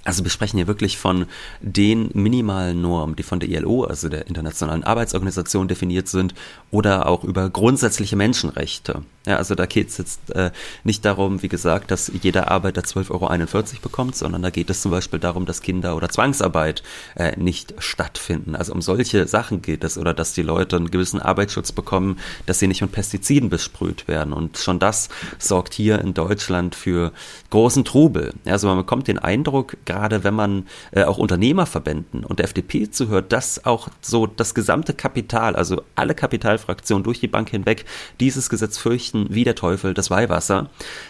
Also 0.04 0.22
wir 0.22 0.30
sprechen 0.30 0.58
hier 0.58 0.66
wirklich 0.66 0.98
von 0.98 1.24
den 1.62 2.10
minimalen 2.12 2.82
Normen, 2.82 3.16
die 3.16 3.22
von 3.22 3.40
der 3.40 3.48
ILO, 3.48 3.84
also 3.84 4.10
der 4.10 4.26
Internationalen 4.26 4.84
Arbeitsorganisation, 4.84 5.66
definiert 5.66 6.08
sind, 6.08 6.34
oder 6.70 7.06
auch 7.06 7.24
über 7.24 7.48
grundsätzliche 7.48 8.16
Menschenrechte. 8.16 9.02
Ja, 9.26 9.36
also 9.36 9.54
da 9.54 9.64
geht 9.64 9.88
es 9.88 9.96
jetzt 9.96 10.30
äh, 10.32 10.50
nicht 10.84 11.02
darum, 11.04 11.42
wie 11.42 11.48
gesagt, 11.48 11.90
dass 11.90 12.12
jeder 12.22 12.50
Arbeiter 12.50 12.82
12,41 12.82 13.10
Euro 13.10 13.82
bekommt, 13.82 14.16
sondern 14.16 14.42
da 14.42 14.50
geht 14.50 14.68
es 14.68 14.82
zum 14.82 14.90
Beispiel 14.90 15.18
darum, 15.18 15.46
dass 15.46 15.62
Kinder- 15.62 15.96
oder 15.96 16.10
Zwangsarbeit 16.10 16.82
äh, 17.16 17.34
nicht 17.38 17.74
stattfinden. 17.78 18.54
Also 18.54 18.74
um 18.74 18.82
solche 18.82 19.26
Sachen 19.26 19.62
geht 19.62 19.82
es 19.82 19.96
oder 19.96 20.12
dass 20.12 20.34
die 20.34 20.42
Leute 20.42 20.76
einen 20.76 20.90
gewissen 20.90 21.20
Arbeitsschutz 21.20 21.72
bekommen, 21.72 22.18
dass 22.44 22.58
sie 22.58 22.66
nicht 22.66 22.82
mit 22.82 22.92
Pestiziden 22.92 23.48
besprüht 23.48 24.08
werden. 24.08 24.34
Und 24.34 24.58
schon 24.58 24.78
das 24.78 25.08
sorgt 25.38 25.72
hier 25.72 26.00
in 26.00 26.12
Deutschland 26.12 26.74
für 26.74 27.12
großen 27.48 27.86
Trubel. 27.86 28.34
Ja, 28.44 28.52
also 28.52 28.68
man 28.68 28.76
bekommt 28.76 29.08
den 29.08 29.18
Eindruck, 29.18 29.78
gerade 29.86 30.22
wenn 30.22 30.34
man 30.34 30.66
äh, 30.90 31.04
auch 31.04 31.16
Unternehmerverbänden 31.16 32.24
und 32.24 32.40
der 32.40 32.44
FDP 32.44 32.90
zuhört, 32.90 33.32
dass 33.32 33.64
auch 33.64 33.88
so 34.02 34.26
das 34.26 34.54
gesamte 34.54 34.92
Kapital, 34.92 35.56
also 35.56 35.82
alle 35.94 36.14
Kapitalfraktionen 36.14 37.04
durch 37.04 37.20
die 37.20 37.28
Bank 37.28 37.48
hinweg 37.48 37.86
dieses 38.20 38.50
Gesetz 38.50 38.76
fürchten, 38.76 39.13
vernichten 39.14 39.26
wie 39.30 39.44
der 39.44 39.54
Teufel 39.54 39.94
das 39.94 40.10
Weihwasser. 40.10 40.68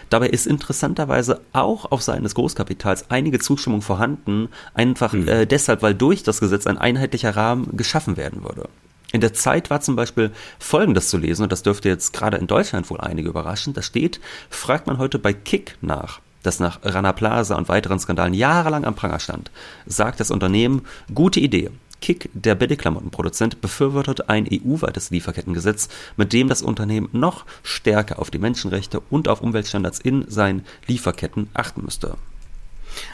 Dabei 0.09 0.27
ist 0.29 0.47
interessanterweise 0.47 1.41
auch 1.53 1.91
auf 1.91 2.01
Seiten 2.01 2.23
des 2.23 2.35
Großkapitals 2.35 3.09
einige 3.09 3.39
Zustimmung 3.39 3.81
vorhanden, 3.81 4.49
einfach 4.73 5.13
mhm. 5.13 5.27
äh, 5.27 5.45
deshalb, 5.45 5.81
weil 5.81 5.95
durch 5.95 6.23
das 6.23 6.39
Gesetz 6.39 6.67
ein 6.67 6.77
einheitlicher 6.77 7.35
Rahmen 7.35 7.75
geschaffen 7.75 8.17
werden 8.17 8.43
würde. 8.43 8.69
In 9.11 9.21
der 9.21 9.33
Zeit 9.33 9.69
war 9.69 9.81
zum 9.81 9.95
Beispiel 9.95 10.31
Folgendes 10.59 11.09
zu 11.09 11.17
lesen, 11.17 11.43
und 11.43 11.51
das 11.51 11.63
dürfte 11.63 11.89
jetzt 11.89 12.11
gerade 12.11 12.37
in 12.37 12.47
Deutschland 12.47 12.89
wohl 12.89 12.99
einige 12.99 13.29
überraschen. 13.29 13.73
Da 13.73 13.81
steht, 13.81 14.19
fragt 14.49 14.87
man 14.87 14.97
heute 14.97 15.19
bei 15.19 15.31
Kick 15.31 15.77
nach, 15.81 16.19
das 16.43 16.59
nach 16.59 16.79
Rana 16.83 17.13
Plaza 17.13 17.55
und 17.55 17.69
weiteren 17.69 17.99
Skandalen 17.99 18.33
jahrelang 18.33 18.83
am 18.83 18.95
Pranger 18.95 19.19
stand, 19.19 19.51
sagt 19.85 20.19
das 20.19 20.31
Unternehmen, 20.31 20.81
gute 21.13 21.39
Idee. 21.39 21.69
Kick, 22.05 22.29
der 22.35 22.53
Billigklamottenproduzent, 22.53 23.61
befürwortet 23.61 24.29
ein 24.29 24.47
EU-weites 24.47 25.09
Lieferkettengesetz, 25.09 25.89
mit 26.17 26.33
dem 26.33 26.47
das 26.47 26.61
Unternehmen 26.61 27.09
noch 27.13 27.45
stärker 27.63 28.19
auf 28.19 28.29
die 28.29 28.37
Menschenrechte 28.37 29.01
und 29.09 29.27
auf 29.27 29.41
Umweltstandards 29.41 30.01
in 30.01 30.23
seinen 30.29 30.65
Lieferketten 30.85 31.49
achten 31.55 31.83
müsste. 31.83 32.15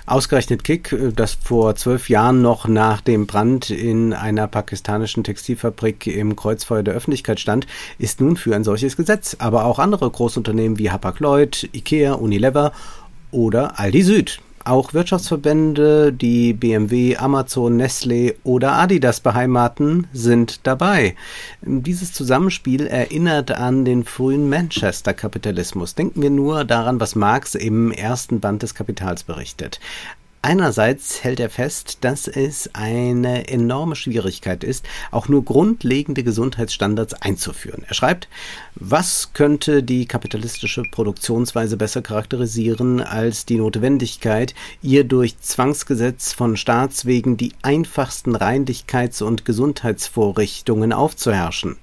Ausgerechnet 0.05 0.65
Kick, 0.65 0.91
äh, 0.91 1.13
das 1.15 1.35
vor 1.41 1.73
zwölf 1.77 2.09
Jahren 2.09 2.41
noch 2.41 2.67
nach 2.67 2.99
dem 2.99 3.27
Brand 3.27 3.69
in 3.69 4.11
einer 4.11 4.49
pakistanischen 4.49 5.23
Textilfabrik 5.23 6.05
im 6.07 6.35
Kreuzfeuer 6.35 6.83
der 6.83 6.93
Öffentlichkeit 6.93 7.39
stand, 7.39 7.67
ist 7.97 8.19
nun 8.19 8.35
für 8.35 8.53
ein 8.53 8.65
solches 8.65 8.97
Gesetz. 8.97 9.37
Aber 9.39 9.63
auch 9.63 9.79
andere 9.79 10.11
Großunternehmen 10.11 10.77
wie 10.79 10.91
Hapag-Lloyd, 10.91 11.69
Ikea, 11.71 12.15
Unilever 12.15 12.73
oder 13.31 13.79
Aldi 13.79 14.03
Süd 14.03 14.41
auch 14.65 14.93
Wirtschaftsverbände, 14.93 16.13
die 16.13 16.53
BMW, 16.53 17.17
Amazon, 17.17 17.77
Nestle 17.77 18.35
oder 18.43 18.73
Adidas 18.73 19.19
beheimaten, 19.19 20.07
sind 20.13 20.65
dabei. 20.67 21.15
Dieses 21.61 22.13
Zusammenspiel 22.13 22.87
erinnert 22.87 23.51
an 23.51 23.85
den 23.85 24.03
frühen 24.03 24.49
Manchester-Kapitalismus. 24.49 25.95
Denken 25.95 26.21
wir 26.21 26.29
nur 26.29 26.65
daran, 26.65 26.99
was 26.99 27.15
Marx 27.15 27.55
im 27.55 27.91
ersten 27.91 28.39
Band 28.39 28.63
des 28.63 28.75
Kapitals 28.75 29.23
berichtet. 29.23 29.79
Einerseits 30.43 31.23
hält 31.23 31.39
er 31.39 31.51
fest, 31.51 31.99
dass 32.01 32.27
es 32.27 32.71
eine 32.73 33.47
enorme 33.47 33.95
Schwierigkeit 33.95 34.63
ist, 34.63 34.83
auch 35.11 35.27
nur 35.27 35.45
grundlegende 35.45 36.23
Gesundheitsstandards 36.23 37.13
einzuführen. 37.13 37.83
Er 37.87 37.93
schreibt, 37.93 38.27
was 38.73 39.33
könnte 39.33 39.83
die 39.83 40.07
kapitalistische 40.07 40.81
Produktionsweise 40.81 41.77
besser 41.77 42.01
charakterisieren 42.01 43.01
als 43.01 43.45
die 43.45 43.57
Notwendigkeit, 43.57 44.55
ihr 44.81 45.03
durch 45.03 45.37
Zwangsgesetz 45.39 46.33
von 46.33 46.57
Staatswegen 46.57 47.37
die 47.37 47.53
einfachsten 47.61 48.35
Reinlichkeits- 48.35 49.21
und 49.21 49.45
Gesundheitsvorrichtungen 49.45 50.91
aufzuherrschen? 50.91 51.77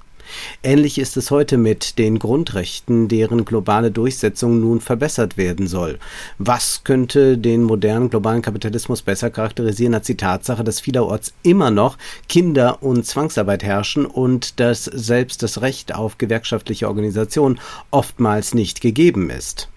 Ähnlich 0.63 0.99
ist 0.99 1.17
es 1.17 1.31
heute 1.31 1.57
mit 1.57 1.99
den 1.99 2.19
Grundrechten, 2.19 3.09
deren 3.09 3.45
globale 3.45 3.91
Durchsetzung 3.91 4.61
nun 4.61 4.81
verbessert 4.81 5.37
werden 5.37 5.67
soll. 5.67 5.99
Was 6.39 6.83
könnte 6.85 7.39
den 7.39 7.63
modernen 7.63 8.11
globalen 8.11 8.43
Kapitalismus 8.43 9.03
besser 9.03 9.31
charakterisieren 9.31 9.95
als 9.95 10.07
die 10.07 10.17
Tatsache, 10.17 10.65
dass 10.65 10.81
vielerorts 10.81 11.33
immer 11.43 11.71
noch 11.71 11.99
Kinder- 12.29 12.83
und 12.83 13.07
Zwangsarbeit 13.07 13.63
herrschen 13.63 14.07
und 14.07 14.61
dass 14.61 14.85
selbst 14.85 15.43
das 15.43 15.61
Recht 15.61 15.95
auf 15.95 16.19
gewerkschaftliche 16.19 16.89
Organisation 16.89 17.61
oftmals 17.91 18.55
nicht 18.55 18.81
gegeben 18.81 19.31
ist? 19.31 19.69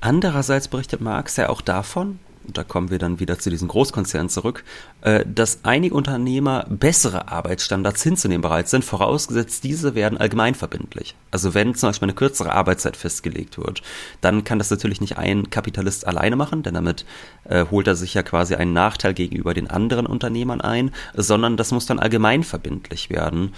Andererseits 0.00 0.68
berichtet 0.68 1.00
Marx 1.00 1.36
ja 1.36 1.48
auch 1.48 1.60
davon, 1.60 2.18
da 2.46 2.64
kommen 2.64 2.90
wir 2.90 2.98
dann 2.98 3.20
wieder 3.20 3.38
zu 3.38 3.50
diesen 3.50 3.68
Großkonzernen 3.68 4.28
zurück, 4.28 4.64
äh, 5.02 5.24
dass 5.26 5.60
einige 5.62 5.94
Unternehmer 5.94 6.66
bessere 6.68 7.28
Arbeitsstandards 7.28 8.02
hinzunehmen 8.02 8.42
bereit 8.42 8.68
sind, 8.68 8.84
vorausgesetzt 8.84 9.64
diese 9.64 9.94
werden 9.94 10.18
allgemeinverbindlich. 10.18 11.14
Also 11.30 11.54
wenn 11.54 11.74
zum 11.74 11.90
Beispiel 11.90 12.06
eine 12.06 12.14
kürzere 12.14 12.52
Arbeitszeit 12.52 12.96
festgelegt 12.96 13.58
wird, 13.58 13.82
dann 14.20 14.44
kann 14.44 14.58
das 14.58 14.70
natürlich 14.70 15.00
nicht 15.00 15.18
ein 15.18 15.50
Kapitalist 15.50 16.06
alleine 16.06 16.36
machen, 16.36 16.62
denn 16.62 16.74
damit 16.74 17.04
äh, 17.44 17.64
holt 17.70 17.86
er 17.86 17.96
sich 17.96 18.14
ja 18.14 18.22
quasi 18.22 18.54
einen 18.54 18.72
Nachteil 18.72 19.14
gegenüber 19.14 19.54
den 19.54 19.70
anderen 19.70 20.06
Unternehmern 20.06 20.60
ein, 20.60 20.90
sondern 21.14 21.56
das 21.56 21.72
muss 21.72 21.86
dann 21.86 21.98
allgemeinverbindlich 21.98 23.10
werden. 23.10 23.52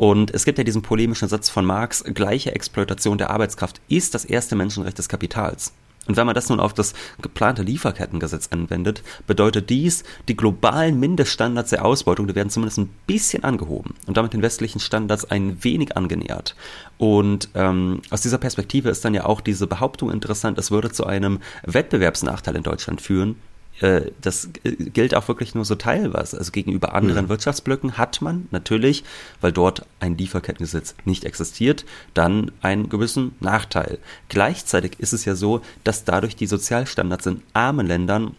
Und 0.00 0.32
es 0.32 0.46
gibt 0.46 0.56
ja 0.56 0.64
diesen 0.64 0.80
polemischen 0.80 1.28
Satz 1.28 1.50
von 1.50 1.66
Marx, 1.66 2.02
gleiche 2.04 2.54
Exploitation 2.54 3.18
der 3.18 3.28
Arbeitskraft 3.28 3.82
ist 3.88 4.14
das 4.14 4.24
erste 4.24 4.56
Menschenrecht 4.56 4.96
des 4.96 5.10
Kapitals. 5.10 5.74
Und 6.10 6.16
wenn 6.16 6.26
man 6.26 6.34
das 6.34 6.48
nun 6.48 6.58
auf 6.58 6.74
das 6.74 6.92
geplante 7.22 7.62
Lieferkettengesetz 7.62 8.48
anwendet, 8.50 9.04
bedeutet 9.28 9.70
dies, 9.70 10.02
die 10.26 10.36
globalen 10.36 10.98
Mindeststandards 10.98 11.70
der 11.70 11.84
Ausbeutung, 11.84 12.26
die 12.26 12.34
werden 12.34 12.50
zumindest 12.50 12.78
ein 12.78 12.90
bisschen 13.06 13.44
angehoben 13.44 13.94
und 14.08 14.16
damit 14.16 14.32
den 14.32 14.42
westlichen 14.42 14.80
Standards 14.80 15.30
ein 15.30 15.62
wenig 15.62 15.96
angenähert. 15.96 16.56
Und 16.98 17.50
ähm, 17.54 18.02
aus 18.10 18.22
dieser 18.22 18.38
Perspektive 18.38 18.90
ist 18.90 19.04
dann 19.04 19.14
ja 19.14 19.24
auch 19.24 19.40
diese 19.40 19.68
Behauptung 19.68 20.10
interessant, 20.10 20.58
es 20.58 20.72
würde 20.72 20.90
zu 20.90 21.06
einem 21.06 21.38
Wettbewerbsnachteil 21.62 22.56
in 22.56 22.64
Deutschland 22.64 23.00
führen, 23.00 23.36
äh, 23.80 24.10
das 24.20 24.50
gilt 24.62 25.14
auch 25.14 25.28
wirklich 25.28 25.54
nur 25.54 25.64
so 25.64 25.74
teilweise. 25.74 26.38
Also 26.38 26.52
gegenüber 26.52 26.94
anderen 26.94 27.24
mhm. 27.24 27.30
Wirtschaftsblöcken 27.30 27.98
hat 27.98 28.22
man 28.22 28.48
natürlich, 28.50 29.04
weil 29.40 29.52
dort 29.52 29.86
ein 29.98 30.16
Lieferkettengesetz 30.16 30.94
nicht 31.04 31.24
existiert, 31.24 31.84
dann 32.14 32.52
einen 32.60 32.88
gewissen 32.88 33.32
Nachteil. 33.40 33.98
Gleichzeitig 34.28 34.98
ist 34.98 35.12
es 35.12 35.24
ja 35.24 35.34
so, 35.34 35.62
dass 35.84 36.04
dadurch 36.04 36.36
die 36.36 36.46
Sozialstandards 36.46 37.26
in 37.26 37.42
armen 37.52 37.86
Ländern 37.86 38.36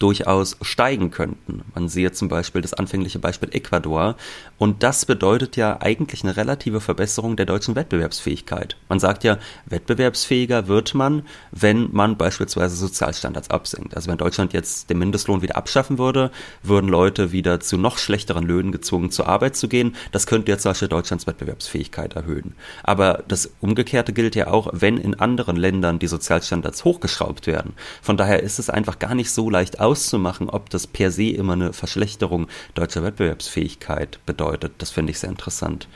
durchaus 0.00 0.56
steigen 0.62 1.10
könnten. 1.10 1.62
Man 1.74 1.88
sehe 1.88 2.10
zum 2.10 2.28
Beispiel 2.28 2.62
das 2.62 2.74
anfängliche 2.74 3.18
Beispiel 3.18 3.50
Ecuador 3.52 4.16
und 4.58 4.82
das 4.82 5.04
bedeutet 5.04 5.56
ja 5.56 5.80
eigentlich 5.80 6.24
eine 6.24 6.36
relative 6.36 6.80
Verbesserung 6.80 7.36
der 7.36 7.46
deutschen 7.46 7.76
Wettbewerbsfähigkeit. 7.76 8.76
Man 8.88 8.98
sagt 8.98 9.24
ja, 9.24 9.38
wettbewerbsfähiger 9.66 10.68
wird 10.68 10.94
man, 10.94 11.22
wenn 11.52 11.90
man 11.92 12.16
beispielsweise 12.16 12.76
Sozialstandards 12.76 13.50
absenkt. 13.50 13.94
Also 13.94 14.10
wenn 14.10 14.18
Deutschland 14.18 14.54
jetzt 14.54 14.88
den 14.88 14.98
Mindestlohn 14.98 15.42
wieder 15.42 15.56
abschaffen 15.56 15.98
würde, 15.98 16.30
würden 16.62 16.88
Leute 16.88 17.30
wieder 17.30 17.60
zu 17.60 17.76
noch 17.76 17.98
schlechteren 17.98 18.44
Löhnen 18.44 18.72
gezwungen 18.72 19.10
zur 19.10 19.28
Arbeit 19.28 19.54
zu 19.54 19.68
gehen. 19.68 19.96
Das 20.12 20.26
könnte 20.26 20.50
jetzt 20.50 20.62
zum 20.62 20.70
Beispiel 20.70 20.88
Deutschlands 20.88 21.26
Wettbewerbsfähigkeit 21.26 22.14
erhöhen. 22.14 22.54
Aber 22.82 23.22
das 23.28 23.50
Umgekehrte 23.60 24.14
gilt 24.14 24.34
ja 24.34 24.46
auch, 24.46 24.68
wenn 24.72 24.96
in 24.96 25.20
anderen 25.20 25.56
Ländern 25.56 25.98
die 25.98 26.06
Sozialstandards 26.06 26.84
hochgeschraubt 26.84 27.46
werden. 27.46 27.74
Von 28.00 28.16
daher 28.16 28.42
ist 28.42 28.58
es 28.58 28.70
einfach 28.70 28.98
gar 28.98 29.14
nicht 29.14 29.30
so 29.30 29.50
leicht 29.50 29.78
auszumachen, 29.90 30.48
ob 30.48 30.70
das 30.70 30.86
per 30.86 31.10
se 31.10 31.30
immer 31.30 31.54
eine 31.54 31.72
Verschlechterung 31.72 32.46
deutscher 32.74 33.02
Wettbewerbsfähigkeit 33.02 34.20
bedeutet. 34.24 34.72
Das 34.78 34.90
finde 34.90 35.10
ich 35.10 35.18
sehr 35.18 35.30
interessant. 35.30 35.88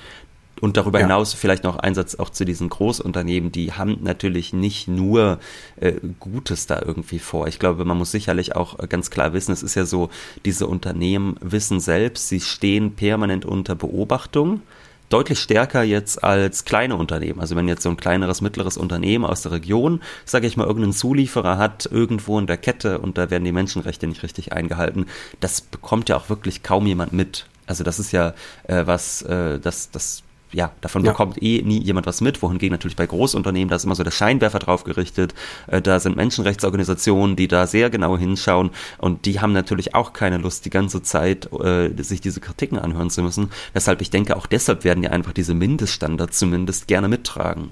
Und 0.61 0.77
darüber 0.77 0.99
ja. 0.99 1.07
hinaus 1.07 1.35
vielleicht 1.35 1.63
noch 1.63 1.77
ein 1.77 1.95
Satz 1.95 2.15
auch 2.15 2.31
zu 2.31 2.45
diesen 2.45 2.69
Großunternehmen, 2.69 3.53
die 3.53 3.73
haben 3.73 3.99
natürlich 4.03 4.53
nicht 4.53 4.89
nur 4.89 5.39
äh, 5.77 5.95
Gutes 6.21 6.67
da 6.67 6.81
irgendwie 6.85 7.19
vor. 7.19 7.49
Ich 7.49 7.59
glaube, 7.59 7.85
man 7.85 7.99
muss 7.99 8.11
sicherlich 8.11 8.57
auch 8.57 8.79
äh, 8.79 8.87
ganz 8.87 9.11
klar 9.11 9.33
wissen, 9.33 9.53
es 9.53 9.63
ist 9.63 9.75
ja 9.75 9.85
so, 9.85 10.11
diese 10.45 10.67
Unternehmen 10.67 11.37
wissen 11.41 11.81
selbst, 11.81 12.29
sie 12.29 12.41
stehen 12.41 12.95
permanent 12.95 13.45
unter 13.45 13.75
Beobachtung 13.75 14.63
deutlich 15.09 15.39
stärker 15.39 15.83
jetzt 15.83 16.23
als 16.25 16.65
kleine 16.65 16.97
Unternehmen. 16.97 17.41
Also 17.41 17.57
wenn 17.57 17.69
jetzt 17.69 17.83
so 17.83 17.91
ein 17.91 17.97
kleineres, 17.97 18.41
mittleres 18.41 18.77
Unternehmen 18.77 19.25
aus 19.25 19.43
der 19.43 19.53
Region, 19.53 20.03
sage 20.25 20.47
ich 20.47 20.57
mal, 20.57 20.67
irgendeinen 20.67 20.93
Zulieferer 20.93 21.59
hat 21.59 21.87
irgendwo 21.91 22.39
in 22.39 22.47
der 22.47 22.57
Kette 22.57 22.99
und 22.99 23.19
da 23.19 23.31
werden 23.31 23.45
die 23.45 23.53
Menschenrechte 23.53 24.07
nicht 24.07 24.23
richtig 24.23 24.53
eingehalten, 24.53 25.07
das 25.41 25.61
bekommt 25.61 26.09
ja 26.09 26.17
auch 26.17 26.29
wirklich 26.29 26.63
kaum 26.63 26.87
jemand 26.87 27.13
mit. 27.13 27.47
Also 27.67 27.85
das 27.85 27.99
ist 27.99 28.13
ja 28.13 28.35
äh, 28.65 28.87
was, 28.87 29.23
äh, 29.23 29.59
das, 29.59 29.91
das 29.91 30.23
ja, 30.55 30.73
davon 30.81 31.05
ja. 31.05 31.13
bekommt 31.13 31.43
eh 31.43 31.63
nie 31.63 31.83
jemand 31.83 32.07
was 32.07 32.21
mit, 32.21 32.43
wohingegen 32.43 32.73
natürlich 32.73 32.97
bei 32.97 33.07
Großunternehmen, 33.07 33.69
da 33.69 33.77
ist 33.77 33.85
immer 33.85 33.95
so 33.95 34.05
der 34.05 34.11
Scheinwerfer 34.11 34.59
drauf 34.59 34.85
gerichtet, 34.85 35.35
äh, 35.67 35.83
da 35.83 36.01
sind 36.01 36.17
Menschenrechtsorganisationen, 36.17 37.37
die 37.37 37.49
da 37.49 37.67
sehr 37.67 37.91
genau 37.91 38.17
hinschauen 38.17 38.71
und 38.99 39.27
die 39.27 39.41
haben 39.41 39.53
natürlich 39.53 39.95
auch 39.95 40.13
keine 40.13 40.39
Lust, 40.39 40.65
die 40.65 40.71
ganze 40.71 41.03
Zeit 41.03 41.53
äh, 41.53 41.91
sich 42.03 42.21
diese 42.21 42.41
Kritiken 42.41 42.79
anhören 42.79 43.11
zu 43.11 43.23
müssen, 43.23 43.51
weshalb 43.73 44.01
ich 44.01 44.11
denke, 44.11 44.37
auch 44.37 44.47
deshalb 44.47 44.85
werden 44.85 45.03
ja 45.03 45.11
einfach 45.11 45.33
diese 45.33 45.55
Mindeststandards 45.55 46.39
zumindest 46.39 46.87
gerne 46.87 47.09
mittragen. 47.09 47.71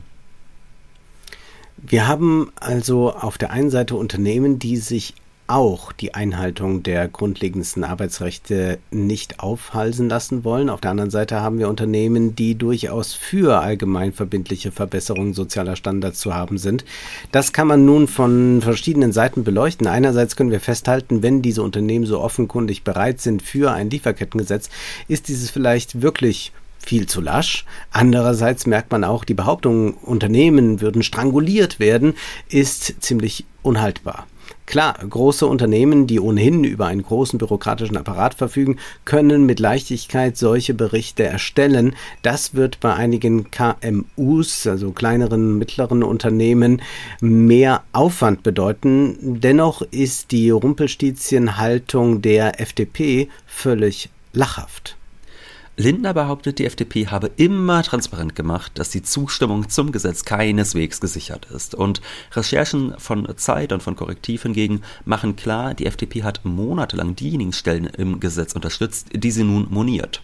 Wir 1.77 2.07
haben 2.07 2.53
also 2.57 3.13
auf 3.13 3.39
der 3.39 3.51
einen 3.51 3.71
Seite 3.71 3.97
Unternehmen, 3.97 4.59
die 4.59 4.77
sich 4.77 5.15
auch 5.47 5.93
die 5.93 6.15
Einhaltung 6.15 6.83
der 6.83 7.09
grundlegendsten 7.09 7.85
Arbeitsrechte 7.85 8.79
nicht 8.91 9.41
aufhalsen 9.41 10.09
lassen 10.09 10.45
wollen. 10.45 10.71
Auf 10.71 10.81
der 10.81 10.93
anderen 10.93 11.11
Seite 11.11 11.41
haben 11.41 11.59
wir 11.59 11.69
Unternehmen, 11.69 12.35
die 12.35 12.55
durchaus 12.55 13.13
für 13.13 13.61
allgemeinverbindliche 13.61 14.73
Verbesserungen 14.73 15.35
sozialer 15.35 15.77
Standards 15.77 16.21
zu 16.21 16.35
haben 16.35 16.59
sind. 16.59 16.85
Das 17.33 17.53
kann 17.53 17.67
man 17.67 17.85
nun 17.85 18.09
von 18.09 18.63
verschiedenen 18.63 19.13
Seiten 19.13 19.45
beleuchten. 19.45 19.87
Einerseits 19.87 20.37
können 20.37 20.51
wir 20.51 20.61
festhalten, 20.61 21.23
wenn 21.23 21.43
diese 21.43 21.63
Unternehmen 21.63 22.07
so 22.07 22.21
offenkundig 22.21 22.85
bereit 22.85 23.21
sind 23.21 23.43
für 23.43 23.73
ein 23.73 23.91
Lieferkettengesetz, 23.91 24.71
ist 25.09 25.29
dieses 25.29 25.51
vielleicht 25.51 26.03
wirklich 26.03 26.53
viel 26.79 27.07
zu 27.07 27.21
lasch. 27.21 27.65
Andererseits 27.91 28.67
merkt 28.67 28.91
man 28.91 29.05
auch, 29.05 29.25
die 29.25 29.35
Behauptung, 29.35 29.95
Unternehmen 29.95 30.81
würden 30.81 31.03
stranguliert 31.03 31.79
werden, 31.79 32.15
ist 32.49 33.03
ziemlich 33.03 33.45
unhaltbar. 33.63 34.27
Klar, 34.73 34.95
große 35.07 35.47
Unternehmen, 35.47 36.07
die 36.07 36.19
ohnehin 36.19 36.65
über 36.65 36.87
einen 36.87 37.03
großen 37.03 37.39
bürokratischen 37.39 37.99
Apparat 37.99 38.33
verfügen, 38.33 38.79
können 39.05 39.45
mit 39.45 39.61
Leichtigkeit 39.61 40.39
solche 40.39 40.73
Berichte 40.73 41.25
erstellen. 41.25 41.95
Das 42.23 42.55
wird 42.55 42.81
bei 42.81 42.95
einigen 42.95 43.51
KMUs, 43.51 44.67
also 44.67 44.93
kleineren, 44.93 45.59
mittleren 45.59 46.03
Unternehmen, 46.03 46.81
mehr 47.21 47.83
Aufwand 47.93 48.43
bedeuten. 48.43 49.19
Dennoch 49.21 49.83
ist 49.91 50.31
die 50.31 50.49
Rumpelstilzchenhaltung 50.49 52.23
der 52.23 52.59
FDP 52.59 53.29
völlig 53.47 54.09
lachhaft. 54.33 54.97
Lindner 55.79 56.13
behauptet, 56.13 56.59
die 56.59 56.67
FDP 56.67 57.07
habe 57.07 57.31
immer 57.37 57.83
transparent 57.83 58.35
gemacht, 58.35 58.73
dass 58.75 58.91
die 58.91 59.03
Zustimmung 59.03 59.71
zum 59.71 59.91
Gesetz 59.91 60.27
keineswegs 60.27 61.01
gesichert 61.01 61.47
ist. 61.47 61.75
Und 61.75 62.03
Recherchen 62.33 62.95
von 62.99 63.27
Zeit 63.37 63.73
und 63.73 63.83
von 63.83 63.97
Korrektiv 63.97 64.43
hingegen 64.43 64.83
machen 65.07 65.35
klar, 65.35 65.73
die 65.73 65.87
FDP 65.87 66.25
hat 66.25 66.45
monatelang 66.45 67.17
diejenigen 67.17 67.55
Stellen 67.55 67.87
im 67.87 68.21
Gesetz 68.21 68.53
unterstützt, 68.53 69.09
die 69.15 69.31
sie 69.31 69.45
nun 69.45 69.67
moniert. 69.71 70.23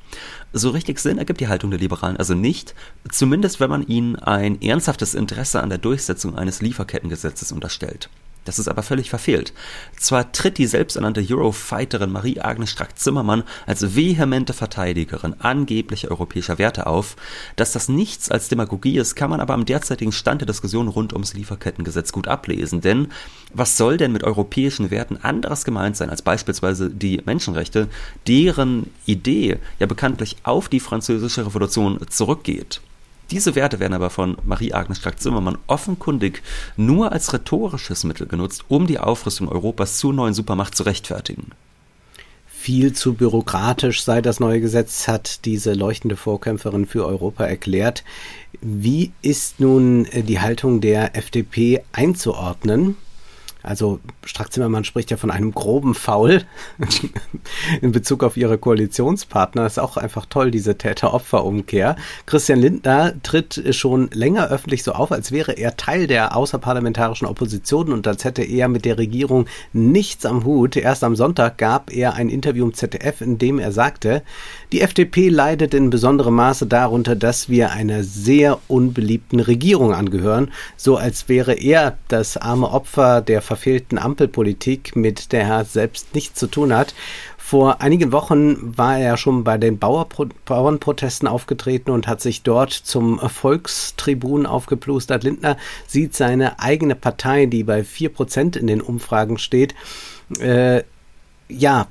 So 0.52 0.68
richtig 0.68 0.98
Sinn 0.98 1.16
ergibt 1.16 1.40
die 1.40 1.48
Haltung 1.48 1.70
der 1.70 1.80
Liberalen 1.80 2.18
also 2.18 2.34
nicht, 2.34 2.74
zumindest 3.10 3.58
wenn 3.58 3.70
man 3.70 3.86
ihnen 3.86 4.16
ein 4.16 4.60
ernsthaftes 4.60 5.14
Interesse 5.14 5.62
an 5.62 5.70
der 5.70 5.78
Durchsetzung 5.78 6.36
eines 6.36 6.60
Lieferkettengesetzes 6.60 7.52
unterstellt. 7.52 8.10
Das 8.48 8.58
ist 8.58 8.68
aber 8.68 8.82
völlig 8.82 9.10
verfehlt. 9.10 9.52
Zwar 9.98 10.32
tritt 10.32 10.56
die 10.56 10.66
selbsternannte 10.66 11.20
Eurofighterin 11.20 12.10
Marie-Agnes 12.10 12.70
Strack-Zimmermann 12.70 13.42
als 13.66 13.94
vehemente 13.94 14.54
Verteidigerin 14.54 15.34
angeblicher 15.38 16.10
europäischer 16.10 16.56
Werte 16.56 16.86
auf. 16.86 17.16
Dass 17.56 17.72
das 17.72 17.90
nichts 17.90 18.30
als 18.30 18.48
Demagogie 18.48 18.96
ist, 18.96 19.16
kann 19.16 19.28
man 19.28 19.40
aber 19.40 19.52
am 19.52 19.66
derzeitigen 19.66 20.12
Stand 20.12 20.40
der 20.40 20.46
Diskussion 20.46 20.88
rund 20.88 21.12
ums 21.12 21.34
Lieferkettengesetz 21.34 22.10
gut 22.10 22.26
ablesen. 22.26 22.80
Denn 22.80 23.08
was 23.52 23.76
soll 23.76 23.98
denn 23.98 24.12
mit 24.12 24.24
europäischen 24.24 24.90
Werten 24.90 25.18
anderes 25.18 25.66
gemeint 25.66 25.98
sein 25.98 26.08
als 26.08 26.22
beispielsweise 26.22 26.88
die 26.88 27.20
Menschenrechte, 27.26 27.88
deren 28.26 28.88
Idee 29.04 29.58
ja 29.78 29.86
bekanntlich 29.86 30.36
auf 30.44 30.70
die 30.70 30.80
französische 30.80 31.44
Revolution 31.44 32.00
zurückgeht? 32.08 32.80
Diese 33.30 33.54
Werte 33.54 33.78
werden 33.78 33.92
aber 33.92 34.08
von 34.08 34.38
Marie-Agnes 34.44 34.98
Strack-Zimmermann 34.98 35.58
offenkundig 35.66 36.42
nur 36.76 37.12
als 37.12 37.32
rhetorisches 37.32 38.04
Mittel 38.04 38.26
genutzt, 38.26 38.64
um 38.68 38.86
die 38.86 38.98
Aufrüstung 38.98 39.48
Europas 39.48 39.98
zur 39.98 40.14
neuen 40.14 40.32
Supermacht 40.32 40.74
zu 40.74 40.84
rechtfertigen. 40.84 41.52
Viel 42.46 42.92
zu 42.92 43.14
bürokratisch 43.14 44.02
sei 44.02 44.20
das 44.20 44.40
neue 44.40 44.60
Gesetz, 44.60 45.08
hat 45.08 45.44
diese 45.44 45.74
leuchtende 45.74 46.16
Vorkämpferin 46.16 46.86
für 46.86 47.06
Europa 47.06 47.44
erklärt. 47.44 48.02
Wie 48.60 49.12
ist 49.22 49.60
nun 49.60 50.06
die 50.12 50.40
Haltung 50.40 50.80
der 50.80 51.16
FDP 51.16 51.82
einzuordnen? 51.92 52.96
Also 53.62 53.98
Strack-Zimmermann 54.24 54.84
spricht 54.84 55.10
ja 55.10 55.16
von 55.16 55.30
einem 55.30 55.52
groben 55.52 55.94
Foul 55.94 56.42
in 57.80 57.92
Bezug 57.92 58.22
auf 58.22 58.36
ihre 58.36 58.56
Koalitionspartner. 58.56 59.64
Das 59.64 59.72
ist 59.72 59.78
auch 59.78 59.96
einfach 59.96 60.26
toll, 60.26 60.50
diese 60.50 60.78
Täter-Opfer-Umkehr. 60.78 61.96
Christian 62.26 62.60
Lindner 62.60 63.14
tritt 63.22 63.74
schon 63.74 64.10
länger 64.12 64.48
öffentlich 64.48 64.84
so 64.84 64.92
auf, 64.92 65.10
als 65.10 65.32
wäre 65.32 65.52
er 65.52 65.76
Teil 65.76 66.06
der 66.06 66.36
außerparlamentarischen 66.36 67.26
Opposition 67.26 67.92
und 67.92 68.06
als 68.06 68.24
hätte 68.24 68.42
er 68.42 68.68
mit 68.68 68.84
der 68.84 68.98
Regierung 68.98 69.46
nichts 69.72 70.24
am 70.24 70.44
Hut. 70.44 70.76
Erst 70.76 71.02
am 71.02 71.16
Sonntag 71.16 71.58
gab 71.58 71.92
er 71.92 72.14
ein 72.14 72.28
Interview 72.28 72.64
im 72.64 72.74
ZDF, 72.74 73.20
in 73.20 73.38
dem 73.38 73.58
er 73.58 73.72
sagte, 73.72 74.22
die 74.70 74.82
FDP 74.82 75.30
leidet 75.30 75.74
in 75.74 75.90
besonderem 75.90 76.34
Maße 76.34 76.66
darunter, 76.66 77.16
dass 77.16 77.48
wir 77.48 77.72
einer 77.72 78.04
sehr 78.04 78.60
unbeliebten 78.68 79.40
Regierung 79.40 79.92
angehören, 79.92 80.52
so 80.76 80.96
als 80.96 81.28
wäre 81.28 81.54
er 81.54 81.98
das 82.08 82.36
arme 82.36 82.70
Opfer 82.70 83.20
der 83.20 83.42
verfehlten 83.48 83.98
Ampelpolitik, 83.98 84.94
mit 84.94 85.32
der 85.32 85.44
er 85.44 85.64
selbst 85.64 86.14
nichts 86.14 86.38
zu 86.38 86.46
tun 86.46 86.74
hat. 86.74 86.94
Vor 87.38 87.80
einigen 87.80 88.12
Wochen 88.12 88.76
war 88.76 88.98
er 88.98 89.16
schon 89.16 89.42
bei 89.42 89.56
den 89.56 89.78
Bauerpro 89.78 90.26
Bauernprotesten 90.44 91.26
aufgetreten 91.26 91.90
und 91.90 92.06
hat 92.06 92.20
sich 92.20 92.42
dort 92.42 92.72
zum 92.72 93.18
Volkstribun 93.18 94.44
aufgeplustert. 94.44 95.24
Lindner 95.24 95.56
sieht 95.86 96.14
seine 96.14 96.60
eigene 96.60 96.94
Partei, 96.94 97.46
die 97.46 97.64
bei 97.64 97.84
vier 97.84 98.10
Prozent 98.10 98.54
in 98.54 98.66
den 98.66 98.82
Umfragen 98.82 99.38
steht, 99.38 99.74
äh, 100.40 100.82
ja, 101.48 101.86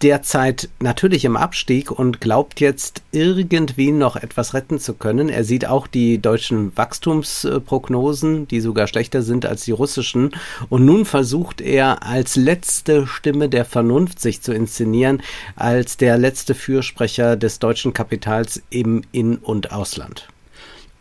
derzeit 0.00 0.70
natürlich 0.80 1.24
im 1.24 1.36
Abstieg 1.36 1.90
und 1.90 2.20
glaubt 2.20 2.60
jetzt 2.60 3.02
irgendwie 3.12 3.92
noch 3.92 4.16
etwas 4.16 4.54
retten 4.54 4.78
zu 4.78 4.94
können. 4.94 5.28
Er 5.28 5.44
sieht 5.44 5.66
auch 5.66 5.86
die 5.86 6.18
deutschen 6.18 6.74
Wachstumsprognosen, 6.76 8.48
die 8.48 8.60
sogar 8.60 8.86
schlechter 8.86 9.22
sind 9.22 9.44
als 9.44 9.64
die 9.64 9.72
russischen. 9.72 10.30
Und 10.70 10.86
nun 10.86 11.04
versucht 11.04 11.60
er 11.60 12.02
als 12.04 12.36
letzte 12.36 13.06
Stimme 13.06 13.48
der 13.48 13.66
Vernunft 13.66 14.20
sich 14.20 14.40
zu 14.40 14.52
inszenieren, 14.52 15.22
als 15.56 15.98
der 15.98 16.16
letzte 16.16 16.54
Fürsprecher 16.54 17.36
des 17.36 17.58
deutschen 17.58 17.92
Kapitals 17.92 18.62
im 18.70 19.02
In- 19.12 19.36
und 19.36 19.72
Ausland. 19.72 20.28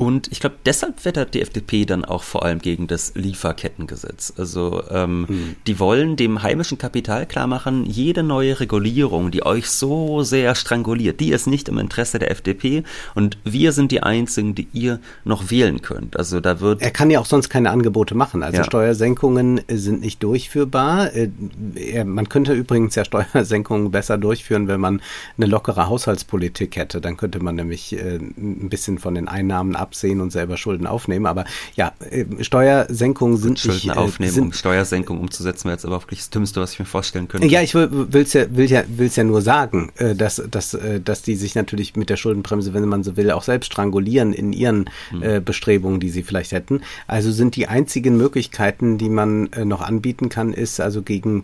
Und 0.02 0.32
ich 0.32 0.40
glaube, 0.40 0.56
deshalb 0.66 1.06
wettert 1.06 1.36
die 1.36 1.42
FDP 1.42 1.86
dann 1.86 2.04
auch 2.06 2.24
vor 2.24 2.44
allem 2.44 2.58
gegen 2.58 2.88
das 2.88 3.14
Lieferkettengesetz. 3.14 4.34
Also 4.36 4.82
ähm, 4.90 5.28
mhm. 5.30 5.56
die 5.68 5.78
wollen 5.78 6.16
dem 6.16 6.42
heimischen 6.42 6.80
Kapital 6.80 7.28
klar 7.28 7.46
machen, 7.46 7.86
jede 7.86 8.24
neue 8.24 8.60
Regulierung, 8.60 9.30
die 9.30 9.46
euch 9.46 9.70
so 9.70 10.24
sehr 10.24 10.56
stranguliert, 10.56 11.20
die 11.20 11.30
ist 11.32 11.46
nicht 11.46 11.70
im 11.70 11.78
Interesse 11.78 12.18
der 12.18 12.32
FDP 12.32 12.82
und 13.14 13.38
wir 13.44 13.74
sind 13.74 13.92
die 13.92 14.02
Einzigen, 14.02 14.56
die 14.56 14.68
ihr 14.74 15.00
noch 15.24 15.52
wählen 15.52 15.84
könnt. 15.84 16.18
Also 16.18 16.40
da 16.40 16.62
wird. 16.62 16.82
Er 16.82 16.90
kann 16.90 17.12
ja 17.12 17.20
auch 17.20 17.28
sonst 17.28 17.50
keine 17.50 17.70
Angebote 17.70 18.16
machen. 18.16 18.42
Also 18.42 18.58
ja. 18.58 18.64
Steuersenkungen 18.64 19.62
sind 19.68 20.02
nicht 20.02 20.24
durchführbar. 20.24 21.14
Äh, 21.14 22.06
man 22.06 22.28
könnte 22.28 22.54
übrigens 22.54 22.96
ja 22.96 23.06
Steuersenkungen 23.06 23.92
besser 23.92 24.18
durchführen, 24.18 24.68
wenn 24.68 24.80
man 24.80 25.00
eine 25.38 25.46
lockere 25.46 25.88
Haushaltspolitik 25.90 26.76
hätte. 26.76 27.02
Dann 27.02 27.18
könnte 27.18 27.40
man 27.40 27.54
nämlich 27.54 27.94
äh, 27.94 28.16
ein 28.16 28.70
bisschen 28.70 28.98
von 28.98 29.14
den 29.14 29.28
Einnahmen 29.28 29.76
ab 29.76 29.91
absehen 29.92 30.22
und 30.22 30.32
selber 30.32 30.56
Schulden 30.56 30.88
aufnehmen. 30.88 31.26
Aber 31.26 31.44
ja, 31.76 31.92
äh, 32.10 32.26
Steuersenkungen 32.40 33.38
sind 33.38 33.60
Schulden 33.60 33.90
nicht, 33.90 33.98
äh, 33.98 34.00
aufnehmen, 34.00 34.32
sind, 34.32 34.44
um 34.46 34.54
Steuersenkung 34.54 35.20
umzusetzen, 35.20 35.66
wäre 35.66 35.76
jetzt 35.76 35.86
aber 35.86 36.02
wirklich 36.02 36.20
das 36.20 36.30
Dümmste, 36.30 36.62
was 36.62 36.72
ich 36.74 36.80
mir 36.80 36.86
vorstellen 36.86 37.28
könnte. 37.28 37.48
Ja, 37.48 37.62
ich 37.62 37.76
will 37.76 38.08
es 38.14 38.32
ja, 38.32 38.46
will 38.56 38.72
ja, 38.72 38.84
will's 38.88 39.18
ja 39.18 39.26
nur 39.26 39.42
sagen, 39.42 39.92
äh, 39.98 40.16
dass, 40.16 40.42
dass, 40.50 40.78
dass 41.04 41.22
die 41.24 41.36
sich 41.36 41.56
natürlich 41.56 41.98
mit 41.98 42.10
der 42.10 42.16
Schuldenbremse, 42.16 42.74
wenn 42.74 42.88
man 42.88 43.04
so 43.04 43.18
will, 43.18 43.32
auch 43.32 43.44
selbst 43.44 43.68
strangulieren 43.68 44.32
in 44.34 44.54
ihren 44.54 44.90
hm. 45.10 45.44
Bestrebungen, 45.44 46.00
die 46.00 46.10
sie 46.10 46.24
vielleicht 46.24 46.52
hätten. 46.52 46.82
Also 47.08 47.32
sind 47.32 47.56
die 47.56 47.68
einzigen 47.68 48.16
Möglichkeiten, 48.16 48.98
die 48.98 49.10
man 49.10 49.50
noch 49.64 49.82
anbieten 49.82 50.30
kann, 50.30 50.54
ist 50.54 50.80
also 50.80 51.02
gegen 51.02 51.42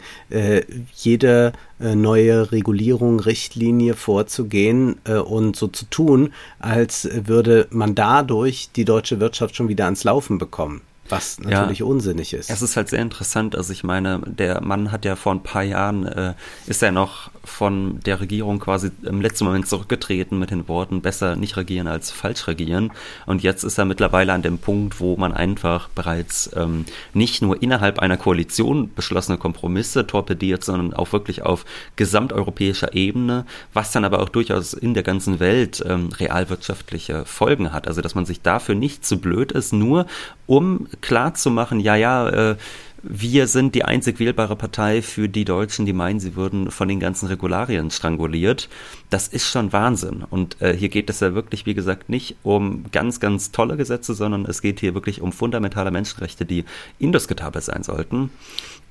jede 0.94 1.54
neue 1.80 2.52
Regulierung, 2.52 3.20
Richtlinie 3.20 3.94
vorzugehen 3.94 5.00
und 5.26 5.56
so 5.56 5.68
zu 5.68 5.86
tun, 5.86 6.34
als 6.60 7.08
würde 7.14 7.68
man 7.70 7.94
dadurch 7.94 8.28
dadurch 8.28 8.72
die 8.72 8.86
deutsche 8.86 9.20
Wirtschaft 9.20 9.56
schon 9.56 9.70
wieder 9.70 9.86
ans 9.86 10.04
Laufen 10.04 10.38
bekommen. 10.38 10.82
Was 11.10 11.40
natürlich 11.40 11.80
ja, 11.80 11.86
unsinnig 11.86 12.34
ist. 12.34 12.50
Es 12.50 12.62
ist 12.62 12.76
halt 12.78 12.90
sehr 12.90 13.02
interessant. 13.02 13.56
Also 13.56 13.74
ich 13.74 13.84
meine, 13.84 14.22
der 14.26 14.62
Mann 14.62 14.92
hat 14.92 15.06
ja 15.06 15.16
vor 15.16 15.34
ein 15.34 15.44
paar 15.44 15.64
Jahren, 15.64 16.06
äh, 16.06 16.34
ist 16.68 16.84
er 16.84 16.92
noch 16.92 17.32
von 17.44 18.00
der 18.02 18.20
Regierung 18.20 18.60
quasi 18.60 18.92
im 19.04 19.22
letzten 19.22 19.46
Moment 19.46 19.68
zurückgetreten 19.68 20.38
mit 20.38 20.52
den 20.52 20.68
Worten, 20.68 21.02
besser 21.02 21.36
nicht 21.36 21.58
regieren 21.58 21.88
als 21.88 22.12
falsch 22.12 22.48
regieren. 22.48 22.92
Und 23.26 23.42
jetzt 23.42 23.64
ist 23.64 23.78
er 23.78 23.86
mittlerweile 23.86 24.34
an 24.34 24.42
dem 24.42 24.60
Punkt, 24.60 25.00
wo 25.00 25.16
man 25.16 25.34
einfach 25.34 25.88
bereits 25.90 26.50
ähm, 26.56 26.86
nicht 27.14 27.42
nur 27.42 27.62
innerhalb 27.62 28.00
einer 28.00 28.18
Koalition 28.18 28.94
beschlossene 28.94 29.38
Kompromisse 29.38 30.06
torpediert, 30.06 30.64
sondern 30.64 30.94
auch 30.94 31.14
wirklich 31.14 31.44
auf 31.44 31.66
gesamteuropäischer 31.96 32.94
Ebene, 32.94 33.46
was 33.74 33.92
dann 33.92 34.06
aber 34.06 34.20
auch 34.20 34.30
durchaus 34.30 34.74
in 34.74 34.94
der 34.94 35.04
ganzen 35.04 35.40
Welt 35.40 35.84
ähm, 35.88 36.10
realwirtschaftliche 36.18 37.26
Folgen 37.26 37.72
hat. 37.72 37.88
Also 37.88 38.02
dass 38.02 38.16
man 38.16 38.26
sich 38.26 38.42
dafür 38.42 38.76
nicht 38.76 39.06
zu 39.06 39.20
blöd 39.20 39.52
ist, 39.52 39.74
nur 39.74 40.06
um 40.46 40.88
klar 41.02 41.34
zu 41.34 41.50
machen, 41.50 41.80
ja, 41.80 41.96
ja, 41.96 42.30
äh, 42.30 42.56
wir 43.04 43.48
sind 43.48 43.76
die 43.76 43.86
einzig 43.86 44.20
wählbare 44.20 44.56
Partei 44.56 45.02
für 45.02 45.30
die 45.30 45.46
Deutschen, 45.46 45.86
die 45.86 45.94
meinen, 45.94 46.20
sie 46.20 46.36
würden 46.36 46.72
von 46.72 46.88
den 46.88 47.00
ganzen 47.00 47.28
Regularien 47.28 47.92
stranguliert. 47.92 48.70
Das 49.10 49.28
ist 49.28 49.48
schon 49.48 49.72
Wahnsinn. 49.72 50.24
Und 50.30 50.62
äh, 50.62 50.76
hier 50.76 50.90
geht 50.90 51.10
es 51.10 51.20
ja 51.20 51.34
wirklich, 51.34 51.66
wie 51.66 51.74
gesagt, 51.74 52.10
nicht 52.10 52.36
um 52.44 52.86
ganz, 52.92 53.20
ganz 53.20 53.52
tolle 53.52 53.78
Gesetze, 53.78 54.14
sondern 54.14 54.46
es 54.46 54.62
geht 54.62 54.80
hier 54.80 54.94
wirklich 54.94 55.22
um 55.22 55.32
fundamentale 55.32 55.92
Menschenrechte, 55.92 56.46
die 56.46 56.66
indiskutabel 57.00 57.62
sein 57.62 57.84
sollten. 57.84 58.32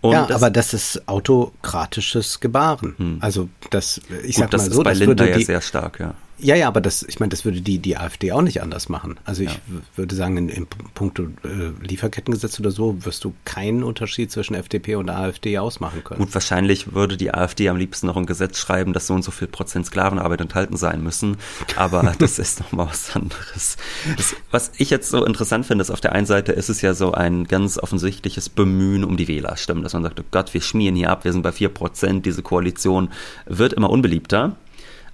Und 0.01 0.13
ja, 0.13 0.27
das, 0.27 0.37
aber 0.37 0.51
das 0.51 0.75
ist 0.75 1.09
autokratisches 1.09 2.41
Gebaren. 2.41 2.95
Hm. 2.99 3.19
Also 3.21 3.49
das, 3.71 4.01
ich 4.25 4.37
Gut, 4.37 4.51
sag 4.51 4.53
mal 4.53 4.59
so, 4.59 4.59
das 4.59 4.69
ist 4.69 4.85
bei 4.85 4.91
das 4.91 4.99
Lindner 4.99 5.29
ja 5.29 5.41
sehr 5.41 5.61
stark, 5.61 6.01
ja. 6.01 6.15
Ja, 6.39 6.55
ja, 6.55 6.69
aber 6.69 6.83
das, 6.83 7.03
ich 7.03 7.19
meine, 7.19 7.31
das 7.31 7.47
würde 7.47 7.63
die, 7.63 7.79
die 7.79 7.97
AfD 7.97 8.33
auch 8.33 8.43
nicht 8.43 8.63
anders 8.63 8.91
machen. 8.91 9.19
Also 9.25 9.43
ich 9.43 9.53
ja. 9.53 9.61
würde 9.97 10.15
sagen, 10.15 10.37
in, 10.37 10.49
in 10.51 10.67
puncto 10.67 11.25
äh, 11.45 11.71
Lieferkettengesetz 11.81 12.61
oder 12.61 12.71
so 12.71 13.07
wirst 13.07 13.25
du 13.25 13.33
keinen 13.47 13.83
Unterschied 13.83 14.31
zwischen 14.31 14.55
FDP 14.55 14.97
und 14.97 15.09
AfD 15.09 15.57
ausmachen 15.59 16.05
können. 16.05 16.21
Gut, 16.21 16.35
wahrscheinlich 16.35 16.93
würde 16.93 17.17
die 17.17 17.33
AfD 17.33 17.71
am 17.71 17.79
liebsten 17.79 18.07
noch 18.07 18.19
ein 18.19 18.27
Gesetz 18.27 18.59
schreiben, 18.59 18.93
dass 18.93 19.07
so 19.07 19.15
und 19.15 19.23
so 19.23 19.31
viel 19.31 19.49
Prozent 19.49 19.87
Sklavenarbeit 19.87 20.43
enthalten 20.43 20.77
sein 20.77 21.03
müssen. 21.03 21.39
Aber 21.77 22.03
das 22.19 22.39
ist 22.39 22.61
nochmal 22.61 22.89
was 22.89 23.17
anderes. 23.17 23.79
Das, 24.19 24.37
was 24.51 24.73
ich 24.77 24.91
jetzt 24.91 25.09
so 25.09 25.25
interessant 25.25 25.65
finde, 25.65 25.83
ist 25.83 25.91
auf 25.91 26.03
der 26.03 26.13
einen 26.13 26.27
Seite 26.27 26.53
ist 26.53 26.69
es 26.69 26.83
ja 26.83 26.93
so 26.93 27.13
ein 27.13 27.45
ganz 27.45 27.79
offensichtliches 27.79 28.51
Bemühen 28.51 29.05
um 29.05 29.17
die 29.17 29.29
Wählerstimmen, 29.29 29.83
dass 29.87 29.94
man 29.94 30.03
sagt, 30.03 30.20
oh 30.20 30.25
Gott, 30.31 30.53
wir 30.53 30.61
schmieren 30.61 30.96
hier 30.96 31.11
ab, 31.11 31.25
wir 31.25 31.33
sind 31.33 31.42
bei 31.42 31.53
vier 31.53 31.68
Prozent, 31.68 32.27
diese 32.27 32.42
Koalition 32.42 33.09
wird 33.46 33.72
immer 33.72 33.90
unbeliebter. 33.90 34.57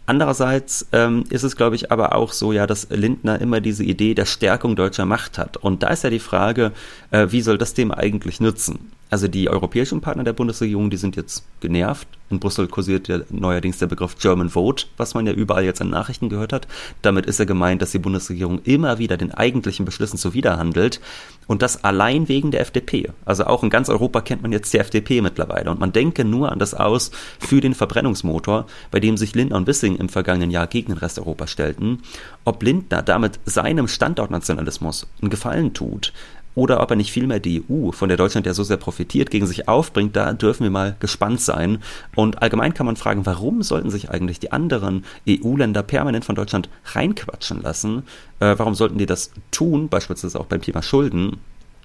Andererseits 0.04 0.88
ähm, 0.92 1.24
ist 1.30 1.44
es, 1.44 1.54
glaube 1.54 1.76
ich, 1.76 1.92
aber 1.92 2.14
auch 2.16 2.32
so, 2.32 2.52
ja, 2.52 2.66
dass 2.66 2.88
Lindner 2.90 3.40
immer 3.40 3.60
diese 3.60 3.84
Idee 3.84 4.14
der 4.14 4.26
Stärkung 4.26 4.74
deutscher 4.74 5.04
Macht 5.04 5.38
hat. 5.38 5.56
Und 5.56 5.84
da 5.84 5.88
ist 5.88 6.02
ja 6.02 6.10
die 6.10 6.18
Frage, 6.18 6.72
äh, 7.12 7.28
wie 7.30 7.40
soll 7.40 7.56
das 7.56 7.74
dem 7.74 7.92
eigentlich 7.92 8.40
nützen? 8.40 8.90
Also 9.12 9.28
die 9.28 9.50
europäischen 9.50 10.00
Partner 10.00 10.24
der 10.24 10.32
Bundesregierung, 10.32 10.88
die 10.88 10.96
sind 10.96 11.16
jetzt 11.16 11.44
genervt. 11.60 12.08
In 12.30 12.40
Brüssel 12.40 12.66
kursiert 12.66 13.08
ja 13.08 13.18
neuerdings 13.28 13.76
der 13.76 13.86
Begriff 13.86 14.16
German 14.16 14.48
Vote, 14.48 14.86
was 14.96 15.12
man 15.12 15.26
ja 15.26 15.34
überall 15.34 15.64
jetzt 15.64 15.82
an 15.82 15.90
Nachrichten 15.90 16.30
gehört 16.30 16.54
hat. 16.54 16.66
Damit 17.02 17.26
ist 17.26 17.38
ja 17.38 17.44
gemeint, 17.44 17.82
dass 17.82 17.92
die 17.92 17.98
Bundesregierung 17.98 18.62
immer 18.64 18.96
wieder 18.96 19.18
den 19.18 19.30
eigentlichen 19.30 19.84
Beschlüssen 19.84 20.16
zuwiderhandelt 20.16 20.98
und 21.46 21.60
das 21.60 21.84
allein 21.84 22.30
wegen 22.30 22.52
der 22.52 22.62
FDP. 22.62 23.10
Also 23.26 23.44
auch 23.44 23.62
in 23.62 23.68
ganz 23.68 23.90
Europa 23.90 24.22
kennt 24.22 24.40
man 24.40 24.50
jetzt 24.50 24.72
die 24.72 24.78
FDP 24.78 25.20
mittlerweile 25.20 25.70
und 25.70 25.78
man 25.78 25.92
denke 25.92 26.24
nur 26.24 26.50
an 26.50 26.58
das 26.58 26.72
Aus 26.72 27.10
für 27.38 27.60
den 27.60 27.74
Verbrennungsmotor, 27.74 28.64
bei 28.90 28.98
dem 28.98 29.18
sich 29.18 29.34
Lindner 29.34 29.58
und 29.58 29.66
Wissing 29.66 29.96
im 29.96 30.08
vergangenen 30.08 30.50
Jahr 30.50 30.68
gegen 30.68 30.90
den 30.90 30.98
Rest 30.98 31.18
Europas 31.18 31.50
stellten. 31.50 31.98
Ob 32.46 32.62
Lindner 32.62 33.02
damit 33.02 33.40
seinem 33.44 33.88
Standortnationalismus 33.88 35.06
einen 35.20 35.28
Gefallen 35.28 35.74
tut, 35.74 36.14
oder 36.54 36.80
ob 36.80 36.90
er 36.90 36.96
nicht 36.96 37.12
vielmehr 37.12 37.40
die 37.40 37.62
EU, 37.68 37.92
von 37.92 38.08
der 38.08 38.18
Deutschland 38.18 38.46
ja 38.46 38.54
so 38.54 38.62
sehr 38.62 38.76
profitiert, 38.76 39.30
gegen 39.30 39.46
sich 39.46 39.68
aufbringt, 39.68 40.16
da 40.16 40.32
dürfen 40.32 40.64
wir 40.64 40.70
mal 40.70 40.96
gespannt 41.00 41.40
sein. 41.40 41.78
Und 42.14 42.42
allgemein 42.42 42.74
kann 42.74 42.86
man 42.86 42.96
fragen, 42.96 43.26
warum 43.26 43.62
sollten 43.62 43.90
sich 43.90 44.10
eigentlich 44.10 44.40
die 44.40 44.52
anderen 44.52 45.04
EU-Länder 45.28 45.82
permanent 45.82 46.24
von 46.24 46.34
Deutschland 46.34 46.68
reinquatschen 46.86 47.62
lassen? 47.62 48.04
Äh, 48.40 48.54
warum 48.58 48.74
sollten 48.74 48.98
die 48.98 49.06
das 49.06 49.30
tun, 49.50 49.88
beispielsweise 49.88 50.38
auch 50.38 50.46
beim 50.46 50.62
Thema 50.62 50.82
Schulden? 50.82 51.38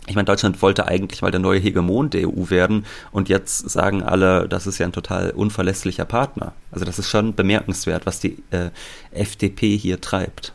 Ich 0.09 0.15
meine, 0.15 0.25
Deutschland 0.25 0.61
wollte 0.61 0.87
eigentlich 0.87 1.21
mal 1.21 1.31
der 1.31 1.41
neue 1.41 1.59
Hegemon 1.59 2.09
der 2.09 2.29
EU 2.29 2.49
werden 2.49 2.85
und 3.11 3.27
jetzt 3.27 3.69
sagen 3.69 4.03
alle, 4.03 4.47
das 4.47 4.65
ist 4.65 4.77
ja 4.77 4.85
ein 4.85 4.93
total 4.93 5.31
unverlässlicher 5.31 6.05
Partner. 6.05 6.53
Also 6.71 6.85
das 6.85 6.97
ist 6.97 7.09
schon 7.09 7.35
bemerkenswert, 7.35 8.05
was 8.05 8.21
die 8.21 8.41
äh, 8.51 8.69
FDP 9.11 9.75
hier 9.75 9.99
treibt. 9.99 10.53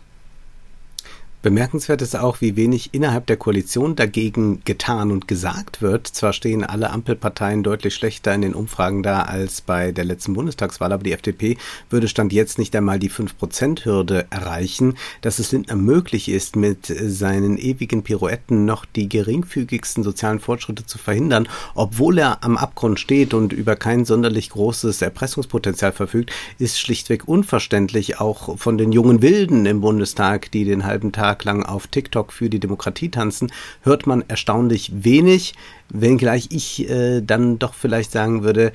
Bemerkenswert 1.43 2.03
ist 2.03 2.15
auch, 2.15 2.41
wie 2.41 2.55
wenig 2.55 2.91
innerhalb 2.93 3.27
der 3.27 3.37
Koalition 3.37 3.97
dagegen 3.97 4.63
getan 4.65 5.11
und 5.11 5.27
gesagt 5.27 5.83
wird. 5.83 6.07
Zwar 6.07 6.33
stehen 6.33 6.63
alle 6.63 6.91
Ampelparteien 6.91 7.65
deutlich 7.65 7.97
schlechter 7.97 8.33
in 8.33 8.43
den 8.43 8.55
Umfragen 8.55 9.03
da 9.03 9.23
als 9.23 9.61
bei 9.61 9.91
der 9.91 10.05
letzten 10.05 10.35
Bundestagswahl, 10.35 10.93
aber 10.93 11.03
die 11.03 11.11
FDP 11.11 11.57
würde 11.91 12.07
Stand 12.07 12.33
jetzt 12.33 12.61
nicht 12.61 12.77
einmal 12.77 13.01
die 13.01 13.11
5%-Hürde 13.11 14.27
erreichen. 14.31 14.95
Dass 15.21 15.41
es 15.41 15.51
Lindner 15.51 15.75
möglich 15.75 16.29
ist, 16.29 16.55
mit 16.55 16.87
seinen 16.87 17.59
ewigen 17.59 18.05
Pirouetten 18.05 18.65
noch 18.65 18.85
die 18.85 19.09
geringfügigsten 19.09 20.05
sozialen 20.05 20.39
Fortschritte 20.39 20.87
zu 20.87 20.97
verhindern, 20.97 21.49
obwohl 21.75 22.19
er 22.19 22.45
am 22.45 22.57
Abgrund 22.57 23.01
steht 23.01 23.35
und 23.35 23.53
über 23.53 23.75
kein 23.75 24.05
sonderlich 24.05 24.51
großes 24.51 25.03
Erpressungspotenzial 25.03 25.91
verfügt, 25.91 26.31
ist 26.61 26.79
schlichtweg 26.79 27.27
unverständlich, 27.27 28.21
auch 28.21 28.57
von 28.61 28.79
den 28.79 28.93
jungen 28.93 29.23
Wilden 29.23 29.67
im 29.67 29.81
Bundestag, 29.81 30.53
die 30.53 30.65
den 30.65 30.85
halben 30.85 31.11
Tag 31.11 31.32
Tag 31.33 31.45
lang 31.45 31.63
auf 31.65 31.87
TikTok 31.87 32.31
für 32.31 32.51
die 32.51 32.61
Demokratie 32.61 33.09
tanzen, 33.09 33.51
hört 33.83 34.07
man 34.07 34.23
erstaunlich 34.29 34.93
wenig, 34.95 35.55
wenngleich 35.89 36.49
ich 36.51 36.89
äh, 36.91 37.23
dann 37.23 37.59
doch 37.59 37.73
vielleicht 37.73 38.13
sagen 38.13 38.43
würde, 38.43 38.73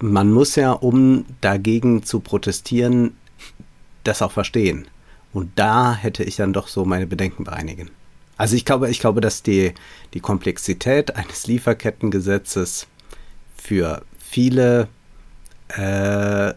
man 0.00 0.32
muss 0.32 0.56
ja, 0.56 0.72
um 0.72 1.24
dagegen 1.40 2.02
zu 2.02 2.18
protestieren, 2.18 3.16
das 4.02 4.22
auch 4.22 4.32
verstehen. 4.32 4.88
Und 5.32 5.52
da 5.54 5.94
hätte 5.94 6.24
ich 6.24 6.34
dann 6.34 6.52
doch 6.52 6.66
so 6.66 6.84
meine 6.84 7.06
Bedenken 7.06 7.44
bei 7.44 7.52
einigen. 7.52 7.90
Also 8.36 8.56
ich 8.56 8.64
glaube, 8.64 8.90
ich 8.90 8.98
glaube, 8.98 9.20
dass 9.20 9.44
die, 9.44 9.74
die 10.12 10.20
Komplexität 10.20 11.14
eines 11.14 11.46
Lieferkettengesetzes 11.46 12.88
für 13.54 14.02
viele 14.18 14.88
äh, 15.68 16.54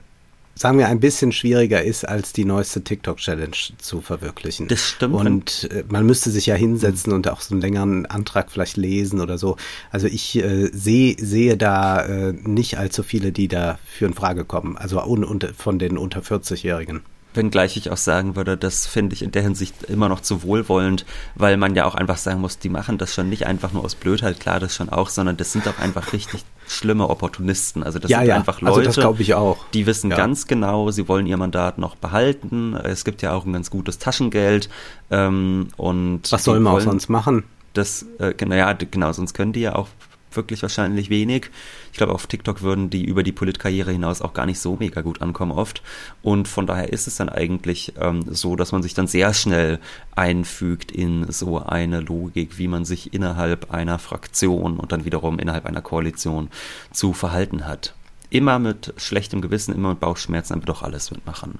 sagen 0.55 0.77
wir, 0.77 0.87
ein 0.87 0.99
bisschen 0.99 1.31
schwieriger 1.31 1.83
ist, 1.83 2.07
als 2.07 2.33
die 2.33 2.45
neueste 2.45 2.83
TikTok-Challenge 2.83 3.55
zu 3.77 4.01
verwirklichen. 4.01 4.67
Das 4.67 4.81
stimmt. 4.81 5.15
Und 5.15 5.69
äh, 5.71 5.83
man 5.89 6.05
müsste 6.05 6.29
sich 6.29 6.45
ja 6.45 6.55
hinsetzen 6.55 7.13
und 7.13 7.27
auch 7.29 7.41
so 7.41 7.53
einen 7.53 7.61
längeren 7.61 8.05
Antrag 8.05 8.51
vielleicht 8.51 8.77
lesen 8.77 9.19
oder 9.19 9.37
so. 9.37 9.57
Also 9.91 10.07
ich 10.07 10.35
äh, 10.37 10.69
seh, 10.71 11.15
sehe 11.19 11.57
da 11.57 12.05
äh, 12.05 12.33
nicht 12.33 12.77
allzu 12.77 13.03
viele, 13.03 13.31
die 13.31 13.47
dafür 13.47 14.07
in 14.07 14.13
Frage 14.13 14.45
kommen. 14.45 14.77
Also 14.77 15.03
un, 15.03 15.23
un, 15.23 15.39
von 15.57 15.79
den 15.79 15.97
unter 15.97 16.21
40-Jährigen. 16.21 17.01
Wenngleich 17.33 17.77
ich 17.77 17.89
auch 17.89 17.97
sagen 17.97 18.35
würde, 18.35 18.57
das 18.57 18.85
finde 18.87 19.13
ich 19.15 19.23
in 19.23 19.31
der 19.31 19.41
Hinsicht 19.41 19.83
immer 19.83 20.09
noch 20.09 20.21
zu 20.21 20.43
wohlwollend, 20.43 21.05
weil 21.35 21.57
man 21.57 21.75
ja 21.75 21.85
auch 21.85 21.95
einfach 21.95 22.17
sagen 22.17 22.41
muss, 22.41 22.59
die 22.59 22.69
machen 22.69 22.97
das 22.97 23.13
schon 23.13 23.29
nicht 23.29 23.45
einfach 23.45 23.71
nur 23.73 23.83
aus 23.83 23.95
Blödheit, 23.95 24.39
klar, 24.39 24.59
das 24.59 24.75
schon 24.75 24.89
auch, 24.89 25.09
sondern 25.09 25.37
das 25.37 25.51
sind 25.51 25.67
auch 25.67 25.79
einfach 25.79 26.13
richtig 26.13 26.43
schlimme 26.67 27.09
Opportunisten. 27.09 27.83
Also 27.83 27.99
das 27.99 28.09
ja, 28.09 28.19
sind 28.19 28.27
ja. 28.27 28.35
einfach 28.35 28.61
Leute, 28.61 28.87
also 28.87 29.15
ich 29.19 29.33
auch. 29.33 29.65
die 29.73 29.85
wissen 29.85 30.11
ja. 30.11 30.17
ganz 30.17 30.47
genau, 30.47 30.91
sie 30.91 31.07
wollen 31.07 31.27
ihr 31.27 31.37
Mandat 31.37 31.77
noch 31.77 31.95
behalten. 31.95 32.75
Es 32.75 33.05
gibt 33.05 33.21
ja 33.21 33.33
auch 33.33 33.45
ein 33.45 33.53
ganz 33.53 33.69
gutes 33.69 33.99
Taschengeld. 33.99 34.69
Ähm, 35.11 35.69
und 35.77 36.31
Was 36.31 36.43
soll 36.43 36.59
man 36.59 36.75
auch 36.75 36.81
sonst 36.81 37.09
machen? 37.09 37.43
Das, 37.73 38.05
äh, 38.19 38.33
naja, 38.45 38.73
genau, 38.73 39.11
sonst 39.13 39.33
können 39.33 39.53
die 39.53 39.61
ja 39.61 39.75
auch 39.75 39.87
wirklich 40.35 40.61
wahrscheinlich 40.61 41.09
wenig. 41.09 41.49
Ich 41.91 41.97
glaube, 41.97 42.13
auf 42.13 42.27
TikTok 42.27 42.61
würden 42.61 42.89
die 42.89 43.03
über 43.03 43.23
die 43.23 43.31
Politkarriere 43.31 43.91
hinaus 43.91 44.21
auch 44.21 44.33
gar 44.33 44.45
nicht 44.45 44.59
so 44.59 44.75
mega 44.79 45.01
gut 45.01 45.21
ankommen 45.21 45.51
oft. 45.51 45.81
Und 46.21 46.47
von 46.47 46.67
daher 46.67 46.91
ist 46.91 47.07
es 47.07 47.17
dann 47.17 47.29
eigentlich 47.29 47.93
ähm, 47.99 48.23
so, 48.27 48.55
dass 48.55 48.71
man 48.71 48.83
sich 48.83 48.93
dann 48.93 49.07
sehr 49.07 49.33
schnell 49.33 49.79
einfügt 50.15 50.91
in 50.91 51.31
so 51.31 51.59
eine 51.59 51.99
Logik, 51.99 52.57
wie 52.57 52.67
man 52.67 52.85
sich 52.85 53.13
innerhalb 53.13 53.71
einer 53.71 53.99
Fraktion 53.99 54.77
und 54.77 54.91
dann 54.91 55.05
wiederum 55.05 55.39
innerhalb 55.39 55.65
einer 55.65 55.81
Koalition 55.81 56.49
zu 56.91 57.13
verhalten 57.13 57.65
hat 57.65 57.93
immer 58.33 58.57
mit 58.57 58.93
schlechtem 58.97 59.41
Gewissen, 59.41 59.75
immer 59.75 59.89
mit 59.89 59.99
Bauchschmerzen, 59.99 60.53
aber 60.53 60.65
doch 60.65 60.81
alles 60.81 61.11
mitmachen. 61.11 61.59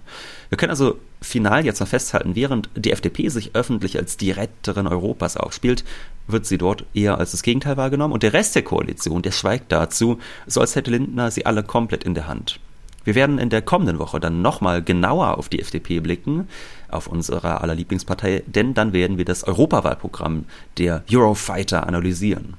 Wir 0.50 0.58
können 0.58 0.72
also 0.72 0.98
final 1.22 1.66
jetzt 1.66 1.80
noch 1.80 1.88
festhalten, 1.88 2.36
während 2.36 2.70
die 2.76 2.92
FDP 2.92 3.30
sich 3.30 3.56
öffentlich 3.56 3.98
als 3.98 4.18
die 4.18 4.32
Retterin 4.32 4.88
Europas 4.88 5.38
aufspielt, 5.38 5.84
wird 6.28 6.46
sie 6.46 6.58
dort 6.58 6.86
eher 6.94 7.18
als 7.20 7.32
das 7.32 7.44
Gegenteil 7.44 7.78
wahrgenommen 7.78 8.14
und 8.14 8.24
der 8.24 8.34
Rest 8.34 8.56
der 8.56 8.64
Koalition, 8.64 9.22
der 9.22 9.32
schweigt 9.32 9.72
dazu, 9.72 10.18
so 10.48 10.62
als 10.62 10.76
hätte 10.76 10.92
Lindner 10.92 11.30
sie 11.30 11.46
alle 11.46 11.64
komplett 11.64 12.04
in 12.04 12.16
der 12.16 12.28
Hand. 12.28 12.60
Wir 13.04 13.16
werden 13.16 13.38
in 13.38 13.50
der 13.50 13.62
kommenden 13.62 14.00
Woche 14.00 14.20
dann 14.20 14.42
nochmal 14.42 14.82
genauer 14.82 15.38
auf 15.38 15.50
die 15.50 15.60
FDP 15.60 16.00
blicken, 16.00 16.48
auf 16.90 17.08
unsere 17.08 17.62
aller 17.62 17.76
Lieblingspartei, 17.76 18.44
denn 18.48 18.74
dann 18.74 18.94
werden 18.94 19.18
wir 19.18 19.26
das 19.26 19.44
Europawahlprogramm 19.44 20.46
der 20.78 21.04
Eurofighter 21.12 21.86
analysieren. 21.86 22.56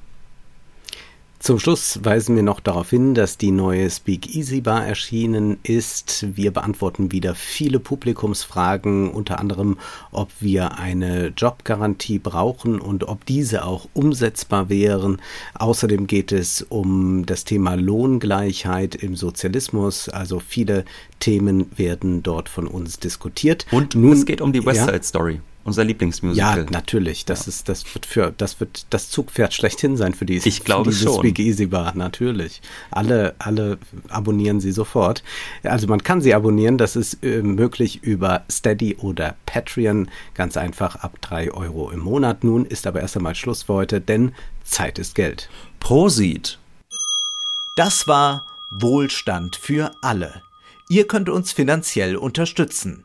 Zum 1.44 1.58
Schluss 1.58 2.00
weisen 2.02 2.36
wir 2.36 2.42
noch 2.42 2.58
darauf 2.58 2.88
hin, 2.88 3.12
dass 3.12 3.36
die 3.36 3.50
neue 3.50 3.90
Speak 3.90 4.34
Easy 4.34 4.62
Bar 4.62 4.86
erschienen 4.86 5.58
ist. 5.62 6.26
Wir 6.34 6.50
beantworten 6.50 7.12
wieder 7.12 7.34
viele 7.34 7.80
Publikumsfragen, 7.80 9.10
unter 9.10 9.40
anderem, 9.40 9.76
ob 10.10 10.30
wir 10.40 10.78
eine 10.78 11.34
Jobgarantie 11.36 12.18
brauchen 12.18 12.80
und 12.80 13.06
ob 13.06 13.26
diese 13.26 13.66
auch 13.66 13.90
umsetzbar 13.92 14.70
wären. 14.70 15.20
Außerdem 15.52 16.06
geht 16.06 16.32
es 16.32 16.62
um 16.62 17.26
das 17.26 17.44
Thema 17.44 17.74
Lohngleichheit 17.74 18.94
im 18.94 19.14
Sozialismus. 19.14 20.08
Also 20.08 20.40
viele 20.40 20.86
Themen 21.20 21.66
werden 21.76 22.22
dort 22.22 22.48
von 22.48 22.66
uns 22.66 23.00
diskutiert. 23.00 23.66
Und 23.70 23.94
Nun, 23.94 24.14
es 24.14 24.24
geht 24.24 24.40
um 24.40 24.54
die 24.54 24.64
West 24.64 24.80
Side 24.80 24.92
ja, 24.96 25.02
Story 25.02 25.40
unser 25.64 25.82
Lieblingsmusical. 25.84 26.64
Ja, 26.64 26.70
natürlich. 26.70 27.24
Das 27.24 27.46
ja. 27.46 27.48
ist, 27.48 27.68
das 27.68 27.94
wird 27.94 28.06
für, 28.06 28.32
das 28.36 28.60
wird 28.60 28.86
das 28.90 29.10
Zugpferd 29.10 29.54
schlechthin 29.54 29.96
sein 29.96 30.14
für 30.14 30.26
die. 30.26 30.36
Ich 30.36 30.64
glaube 30.64 30.92
für 30.92 31.04
schon. 31.04 31.18
Speak 31.18 31.38
Easy 31.38 31.66
Bar, 31.66 31.94
natürlich. 31.96 32.60
Alle, 32.90 33.34
alle 33.38 33.78
abonnieren 34.08 34.60
sie 34.60 34.72
sofort. 34.72 35.24
Also 35.62 35.86
man 35.86 36.02
kann 36.02 36.20
sie 36.20 36.34
abonnieren. 36.34 36.78
Das 36.78 36.96
ist 36.96 37.24
äh, 37.24 37.42
möglich 37.42 38.02
über 38.02 38.44
Steady 38.50 38.96
oder 38.96 39.36
Patreon. 39.46 40.08
Ganz 40.34 40.56
einfach 40.56 40.96
ab 40.96 41.18
drei 41.20 41.50
Euro 41.50 41.90
im 41.90 42.00
Monat. 42.00 42.44
Nun 42.44 42.66
ist 42.66 42.86
aber 42.86 43.00
erst 43.00 43.16
einmal 43.16 43.34
Schluss 43.34 43.64
für 43.64 43.74
heute, 43.74 44.00
denn 44.00 44.34
Zeit 44.64 44.98
ist 44.98 45.14
Geld. 45.14 45.48
Prosit. 45.80 46.58
Das 47.76 48.06
war 48.06 48.46
Wohlstand 48.70 49.56
für 49.56 49.92
alle. 50.02 50.42
Ihr 50.88 51.06
könnt 51.06 51.30
uns 51.30 51.52
finanziell 51.52 52.16
unterstützen 52.16 53.04